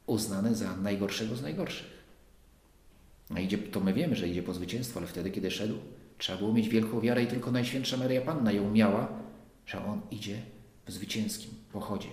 uznany 0.06 0.56
za 0.56 0.78
najgorszego 0.78 1.36
z 1.36 1.42
najgorszych. 1.42 2.00
No 3.30 3.40
idzie, 3.40 3.58
to 3.58 3.80
my 3.80 3.94
wiemy, 3.94 4.16
że 4.16 4.28
idzie 4.28 4.44
po 4.44 4.54
zwycięstwo, 4.54 5.00
ale 5.00 5.08
wtedy, 5.08 5.32
kiedy 5.32 5.52
szedł, 5.52 5.76
trzeba 6.18 6.38
było 6.38 6.54
mieć 6.54 6.70
wielką 6.70 7.02
wiarę 7.02 7.24
i 7.24 7.28
tylko 7.28 7.52
Najświętsza 7.52 7.98
Maria 7.98 8.22
Panna 8.22 8.52
ją 8.52 8.72
miała, 8.72 9.20
że 9.70 9.86
on 9.86 10.02
idzie 10.12 10.42
w 10.86 10.92
zwycięskim 10.92 11.52
pochodzie. 11.72 12.10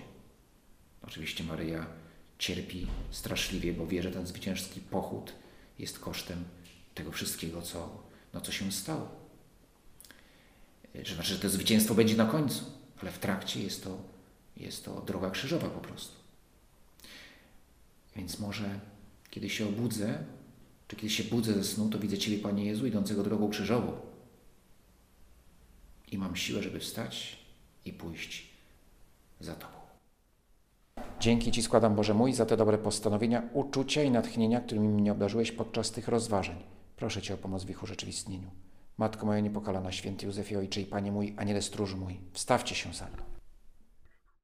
Oczywiście 1.01 1.43
Maryja 1.43 1.87
cierpi 2.39 2.87
straszliwie, 3.11 3.73
bo 3.73 3.87
wie, 3.87 4.03
że 4.03 4.11
ten 4.11 4.27
zwycięski 4.27 4.79
pochód 4.79 5.33
jest 5.79 5.99
kosztem 5.99 6.43
tego 6.95 7.11
wszystkiego, 7.11 7.61
co, 7.61 8.03
no, 8.33 8.41
co 8.41 8.51
się 8.51 8.71
stało. 8.71 9.09
Że 11.03 11.15
znaczy, 11.15 11.33
że 11.33 11.39
to 11.39 11.49
zwycięstwo 11.49 11.95
będzie 11.95 12.15
na 12.15 12.25
końcu, 12.25 12.65
ale 13.01 13.11
w 13.11 13.19
trakcie 13.19 13.63
jest 13.63 13.83
to, 13.83 13.97
jest 14.57 14.85
to 14.85 15.01
droga 15.01 15.31
krzyżowa 15.31 15.69
po 15.69 15.79
prostu. 15.79 16.15
Więc 18.15 18.39
może 18.39 18.79
kiedy 19.29 19.49
się 19.49 19.67
obudzę, 19.67 20.23
czy 20.87 20.95
kiedy 20.95 21.09
się 21.09 21.23
budzę 21.23 21.53
ze 21.53 21.63
snu, 21.63 21.89
to 21.89 21.99
widzę 21.99 22.17
Ciebie, 22.17 22.39
Panie 22.39 22.65
Jezu, 22.65 22.87
idącego 22.87 23.23
drogą 23.23 23.49
krzyżową. 23.49 23.99
I 26.11 26.17
mam 26.17 26.35
siłę, 26.35 26.63
żeby 26.63 26.79
wstać 26.79 27.46
i 27.87 27.93
pójść 27.93 28.49
za 29.39 29.55
Tobą. 29.55 29.73
Dzięki 31.19 31.51
Ci 31.51 31.63
składam, 31.63 31.95
Boże 31.95 32.13
mój, 32.13 32.33
za 32.33 32.45
te 32.45 32.57
dobre 32.57 32.77
postanowienia, 32.77 33.43
uczucia 33.53 34.03
i 34.03 34.11
natchnienia, 34.11 34.61
którymi 34.61 34.87
mnie 34.87 35.11
obdarzyłeś 35.11 35.51
podczas 35.51 35.91
tych 35.91 36.07
rozważań. 36.07 36.63
Proszę 36.95 37.21
Cię 37.21 37.33
o 37.33 37.37
pomoc 37.37 37.63
w 37.63 37.69
ich 37.69 37.83
urzeczywistnieniu. 37.83 38.51
Matko 38.97 39.25
moja 39.25 39.39
niepokalana, 39.39 39.91
święty 39.91 40.25
Józefie 40.25 40.57
Ojcze 40.57 40.81
i 40.81 40.85
Panie 40.85 41.11
mój, 41.11 41.33
aniele 41.37 41.61
stróż 41.61 41.95
mój, 41.95 42.19
wstawcie 42.33 42.75
się 42.75 42.93
za 42.93 43.05
mną. 43.05 43.36